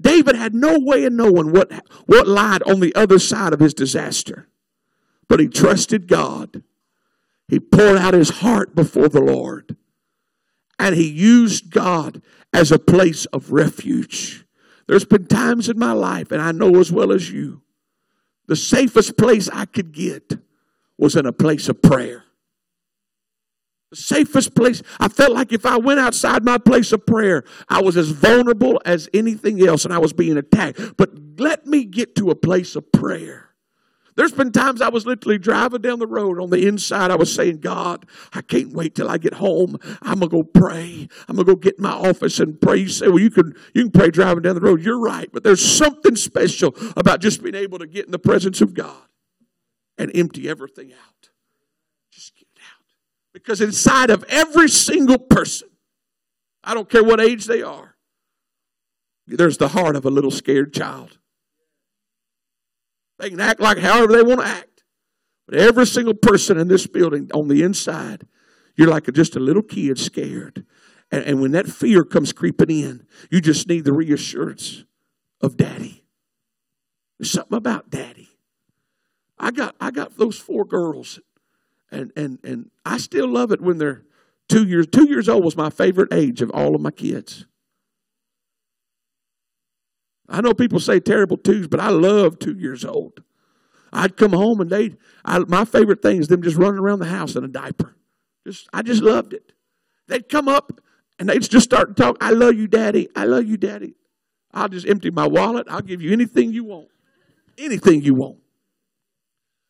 David 0.00 0.34
had 0.34 0.54
no 0.54 0.78
way 0.78 1.04
of 1.04 1.12
knowing 1.12 1.52
what, 1.52 1.70
what 2.06 2.26
lied 2.26 2.62
on 2.64 2.80
the 2.80 2.94
other 2.94 3.18
side 3.18 3.52
of 3.52 3.60
his 3.60 3.74
disaster, 3.74 4.48
but 5.28 5.40
he 5.40 5.48
trusted 5.48 6.06
God. 6.06 6.62
He 7.48 7.60
poured 7.60 7.98
out 7.98 8.14
his 8.14 8.30
heart 8.30 8.74
before 8.74 9.08
the 9.08 9.20
Lord, 9.20 9.76
and 10.78 10.94
he 10.94 11.08
used 11.08 11.70
God 11.70 12.22
as 12.52 12.72
a 12.72 12.78
place 12.78 13.26
of 13.26 13.52
refuge. 13.52 14.44
There's 14.86 15.04
been 15.04 15.26
times 15.26 15.68
in 15.68 15.78
my 15.78 15.92
life, 15.92 16.30
and 16.30 16.40
I 16.40 16.52
know 16.52 16.76
as 16.76 16.92
well 16.92 17.12
as 17.12 17.30
you, 17.30 17.62
the 18.46 18.56
safest 18.56 19.16
place 19.16 19.48
I 19.48 19.64
could 19.64 19.92
get 19.92 20.38
was 20.98 21.16
in 21.16 21.26
a 21.26 21.32
place 21.32 21.68
of 21.68 21.82
prayer. 21.82 22.24
The 23.90 23.96
safest 23.96 24.54
place. 24.54 24.82
I 24.98 25.08
felt 25.08 25.32
like 25.32 25.52
if 25.52 25.64
I 25.64 25.78
went 25.78 26.00
outside 26.00 26.44
my 26.44 26.58
place 26.58 26.92
of 26.92 27.06
prayer, 27.06 27.44
I 27.68 27.80
was 27.80 27.96
as 27.96 28.10
vulnerable 28.10 28.80
as 28.84 29.08
anything 29.14 29.66
else 29.66 29.84
and 29.84 29.94
I 29.94 29.98
was 29.98 30.12
being 30.12 30.36
attacked. 30.36 30.96
But 30.96 31.10
let 31.38 31.66
me 31.66 31.84
get 31.84 32.16
to 32.16 32.30
a 32.30 32.34
place 32.34 32.76
of 32.76 32.90
prayer. 32.92 33.43
There's 34.16 34.32
been 34.32 34.52
times 34.52 34.80
I 34.80 34.90
was 34.90 35.06
literally 35.06 35.38
driving 35.38 35.80
down 35.80 35.98
the 35.98 36.06
road 36.06 36.40
on 36.40 36.50
the 36.50 36.66
inside. 36.68 37.10
I 37.10 37.16
was 37.16 37.34
saying, 37.34 37.58
God, 37.58 38.06
I 38.32 38.42
can't 38.42 38.72
wait 38.72 38.94
till 38.94 39.08
I 39.08 39.18
get 39.18 39.34
home. 39.34 39.76
I'm 40.02 40.20
gonna 40.20 40.28
go 40.28 40.44
pray. 40.44 41.08
I'm 41.28 41.36
gonna 41.36 41.46
go 41.46 41.56
get 41.56 41.78
in 41.78 41.82
my 41.82 41.92
office 41.92 42.38
and 42.38 42.60
pray. 42.60 42.78
You 42.78 42.88
say, 42.88 43.08
well, 43.08 43.18
you 43.18 43.30
can 43.30 43.54
you 43.74 43.82
can 43.82 43.90
pray 43.90 44.10
driving 44.10 44.42
down 44.42 44.54
the 44.54 44.60
road. 44.60 44.82
You're 44.82 45.00
right, 45.00 45.28
but 45.32 45.42
there's 45.42 45.64
something 45.64 46.14
special 46.14 46.76
about 46.96 47.20
just 47.20 47.42
being 47.42 47.56
able 47.56 47.80
to 47.80 47.86
get 47.86 48.06
in 48.06 48.12
the 48.12 48.18
presence 48.18 48.60
of 48.60 48.72
God 48.72 49.02
and 49.98 50.12
empty 50.14 50.48
everything 50.48 50.92
out. 50.92 51.30
Just 52.12 52.36
get 52.36 52.46
it 52.54 52.60
out. 52.60 52.84
Because 53.32 53.60
inside 53.60 54.10
of 54.10 54.24
every 54.28 54.68
single 54.68 55.18
person, 55.18 55.68
I 56.62 56.74
don't 56.74 56.88
care 56.88 57.02
what 57.02 57.20
age 57.20 57.46
they 57.46 57.62
are, 57.62 57.96
there's 59.26 59.58
the 59.58 59.68
heart 59.68 59.96
of 59.96 60.04
a 60.04 60.10
little 60.10 60.30
scared 60.30 60.72
child. 60.72 61.18
They 63.18 63.30
can 63.30 63.40
act 63.40 63.60
like 63.60 63.78
however 63.78 64.12
they 64.12 64.22
want 64.22 64.40
to 64.40 64.46
act. 64.46 64.82
But 65.46 65.58
every 65.58 65.86
single 65.86 66.14
person 66.14 66.58
in 66.58 66.68
this 66.68 66.86
building 66.86 67.30
on 67.34 67.48
the 67.48 67.62
inside, 67.62 68.26
you're 68.76 68.88
like 68.88 69.12
just 69.12 69.36
a 69.36 69.40
little 69.40 69.62
kid 69.62 69.98
scared. 69.98 70.64
And, 71.10 71.24
and 71.24 71.40
when 71.40 71.52
that 71.52 71.66
fear 71.66 72.04
comes 72.04 72.32
creeping 72.32 72.70
in, 72.70 73.06
you 73.30 73.40
just 73.40 73.68
need 73.68 73.84
the 73.84 73.92
reassurance 73.92 74.84
of 75.40 75.56
daddy. 75.56 76.04
There's 77.18 77.30
something 77.30 77.56
about 77.56 77.90
daddy. 77.90 78.30
I 79.38 79.50
got 79.50 79.74
I 79.80 79.90
got 79.90 80.16
those 80.16 80.38
four 80.38 80.64
girls 80.64 81.20
and 81.90 82.12
and 82.16 82.38
and 82.44 82.70
I 82.84 82.98
still 82.98 83.28
love 83.28 83.52
it 83.52 83.60
when 83.60 83.78
they're 83.78 84.02
two 84.48 84.64
years 84.64 84.86
two 84.86 85.08
years 85.08 85.28
old 85.28 85.44
was 85.44 85.56
my 85.56 85.70
favorite 85.70 86.12
age 86.12 86.42
of 86.42 86.50
all 86.50 86.74
of 86.74 86.80
my 86.80 86.90
kids. 86.90 87.46
I 90.28 90.40
know 90.40 90.54
people 90.54 90.80
say 90.80 91.00
terrible 91.00 91.36
twos, 91.36 91.68
but 91.68 91.80
I 91.80 91.90
love 91.90 92.38
two 92.38 92.56
years 92.56 92.84
old. 92.84 93.22
I'd 93.92 94.16
come 94.16 94.32
home 94.32 94.60
and 94.60 94.70
they, 94.70 94.96
my 95.24 95.64
favorite 95.64 96.02
thing 96.02 96.18
is 96.18 96.28
them 96.28 96.42
just 96.42 96.56
running 96.56 96.80
around 96.80 96.98
the 96.98 97.06
house 97.06 97.36
in 97.36 97.44
a 97.44 97.48
diaper. 97.48 97.94
Just, 98.46 98.68
I 98.72 98.82
just 98.82 99.02
loved 99.02 99.32
it. 99.32 99.52
They'd 100.08 100.28
come 100.28 100.48
up 100.48 100.80
and 101.18 101.28
they'd 101.28 101.42
just 101.42 101.64
start 101.64 101.96
to 101.96 102.02
talk. 102.02 102.16
I 102.20 102.30
love 102.30 102.54
you, 102.54 102.66
Daddy. 102.66 103.08
I 103.14 103.24
love 103.24 103.44
you, 103.44 103.56
Daddy. 103.56 103.94
I'll 104.52 104.68
just 104.68 104.86
empty 104.86 105.10
my 105.10 105.26
wallet. 105.26 105.66
I'll 105.68 105.80
give 105.80 106.02
you 106.02 106.12
anything 106.12 106.52
you 106.52 106.64
want. 106.64 106.88
Anything 107.56 108.02
you 108.02 108.14
want. 108.14 108.38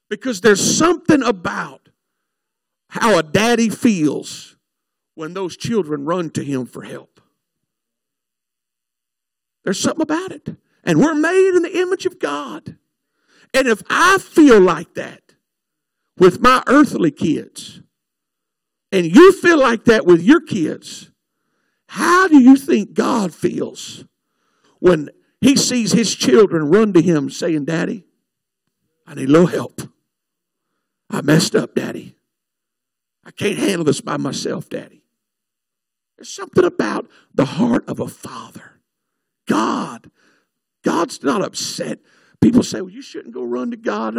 Because 0.09 0.41
there's 0.41 0.77
something 0.77 1.23
about 1.23 1.89
how 2.89 3.19
a 3.19 3.23
daddy 3.23 3.69
feels 3.69 4.57
when 5.15 5.35
those 5.35 5.57
children 5.57 6.05
run 6.05 6.31
to 6.31 6.45
him 6.45 6.67
for 6.67 6.83
help. 6.83 7.14
There's 9.65 9.81
something 9.81 10.03
about 10.03 10.33
it. 10.33 10.57
And 10.85 11.01
we're 11.01 11.15
made 11.15 11.57
in 11.57 11.62
the 11.62 11.81
image 11.81 12.07
of 12.07 12.19
God. 12.19 12.77
And 13.55 13.69
if 13.69 13.83
I 13.89 14.19
feel 14.19 14.61
like 14.61 14.95
that 14.95 15.23
with 16.19 16.41
my 16.41 16.62
earthly 16.67 17.11
kids, 17.11 17.81
and 18.93 19.07
you 19.07 19.33
feel 19.33 19.59
like 19.59 19.85
that 19.85 20.07
with 20.07 20.23
your 20.23 20.41
kids, 20.41 21.11
how 21.89 22.29
do 22.29 22.39
you 22.39 22.57
think 22.57 22.95
God 22.95 23.35
feels 23.35 24.05
when 24.79 25.09
he 25.41 25.57
sees 25.57 25.93
his 25.93 26.15
children 26.15 26.71
run 26.71 26.93
to 26.93 27.03
him 27.03 27.31
saying, 27.31 27.65
Daddy, 27.65 28.05
I 29.07 29.15
need 29.15 29.29
a 29.29 29.33
little 29.33 29.47
help. 29.47 29.81
I 31.11 31.23
messed 31.23 31.55
up, 31.55 31.75
Daddy. 31.75 32.17
I 33.25 33.31
can't 33.31 33.59
handle 33.59 33.85
this 33.85 34.01
by 34.01 34.17
myself, 34.17 34.69
Daddy. 34.69 35.03
There's 36.17 36.29
something 36.31 36.65
about 36.65 37.09
the 37.35 37.45
heart 37.45 37.89
of 37.89 38.01
a 38.01 38.09
father 38.09 38.74
God. 39.47 40.11
God's 40.82 41.22
not 41.22 41.42
upset. 41.42 42.01
People 42.40 42.62
say, 42.62 42.80
well, 42.80 42.90
you 42.90 43.03
shouldn't 43.03 43.34
go 43.34 43.42
run 43.42 43.70
to 43.70 43.76
God. 43.76 44.16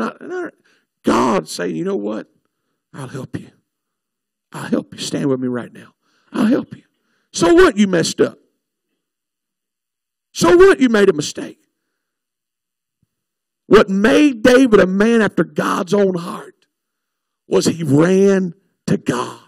God's 1.04 1.52
saying, 1.52 1.76
you 1.76 1.84
know 1.84 1.96
what? 1.96 2.28
I'll 2.94 3.08
help 3.08 3.40
you. 3.40 3.52
I'll 4.52 4.70
help 4.70 4.94
you. 4.94 5.00
Stand 5.00 5.28
with 5.28 5.40
me 5.40 5.48
right 5.48 5.72
now. 5.72 5.94
I'll 6.32 6.46
help 6.46 6.76
you. 6.76 6.84
So 7.32 7.54
what? 7.54 7.78
You 7.78 7.88
messed 7.88 8.22
up. 8.22 8.40
So 10.32 10.56
what? 10.56 10.80
You 10.80 10.90
made 10.90 11.10
a 11.10 11.14
mistake. 11.14 11.60
What 13.68 13.90
made 13.90 14.44
David 14.44 14.80
a 14.80 14.88
man 14.88 15.22
after 15.22 15.44
God's 15.44 15.94
own 15.94 16.16
heart 16.16 16.66
was 17.48 17.66
he 17.66 17.84
ran 17.84 18.54
to 18.88 18.98
God. 18.98 19.40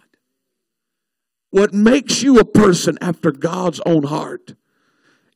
What 1.49 1.73
makes 1.73 2.21
you 2.21 2.39
a 2.39 2.45
person 2.45 2.97
after 2.99 3.31
God's 3.31 3.79
own 3.85 4.03
heart 4.03 4.55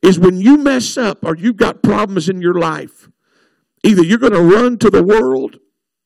is 0.02 0.18
when 0.18 0.40
you 0.40 0.58
mess 0.58 0.98
up 0.98 1.24
or 1.24 1.36
you've 1.36 1.56
got 1.56 1.82
problems 1.82 2.28
in 2.28 2.42
your 2.42 2.54
life, 2.54 3.08
either 3.84 4.02
you're 4.02 4.18
going 4.18 4.32
to 4.32 4.42
run 4.42 4.78
to 4.78 4.90
the 4.90 5.02
world 5.02 5.58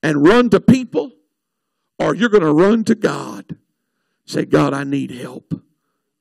and 0.03 0.23
run 0.23 0.51
to 0.51 0.61
people, 0.61 1.13
or 1.99 2.15
you're 2.15 2.29
going 2.29 2.43
to 2.43 2.53
run 2.53 2.85
to 2.85 2.95
God. 2.95 3.57
Say, 4.27 4.45
God, 4.45 4.75
I 4.75 4.85
need 4.85 5.11
help. 5.11 5.61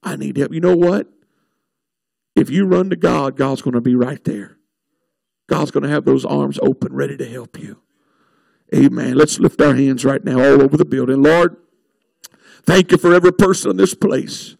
I 0.01 0.15
need 0.15 0.37
help. 0.37 0.53
You 0.53 0.61
know 0.61 0.75
what? 0.75 1.07
If 2.35 2.49
you 2.49 2.65
run 2.65 2.89
to 2.89 2.95
God, 2.95 3.35
God's 3.35 3.61
going 3.61 3.73
to 3.73 3.81
be 3.81 3.95
right 3.95 4.23
there. 4.23 4.57
God's 5.47 5.71
going 5.71 5.83
to 5.83 5.89
have 5.89 6.05
those 6.05 6.25
arms 6.25 6.59
open, 6.61 6.93
ready 6.93 7.17
to 7.17 7.27
help 7.27 7.59
you. 7.59 7.81
Amen. 8.73 9.15
Let's 9.15 9.39
lift 9.39 9.61
our 9.61 9.75
hands 9.75 10.03
right 10.03 10.23
now 10.23 10.39
all 10.39 10.61
over 10.61 10.77
the 10.77 10.85
building. 10.85 11.21
Lord, 11.21 11.57
thank 12.63 12.91
you 12.91 12.97
for 12.97 13.13
every 13.13 13.31
person 13.31 13.71
in 13.71 13.77
this 13.77 13.93
place. 13.93 14.55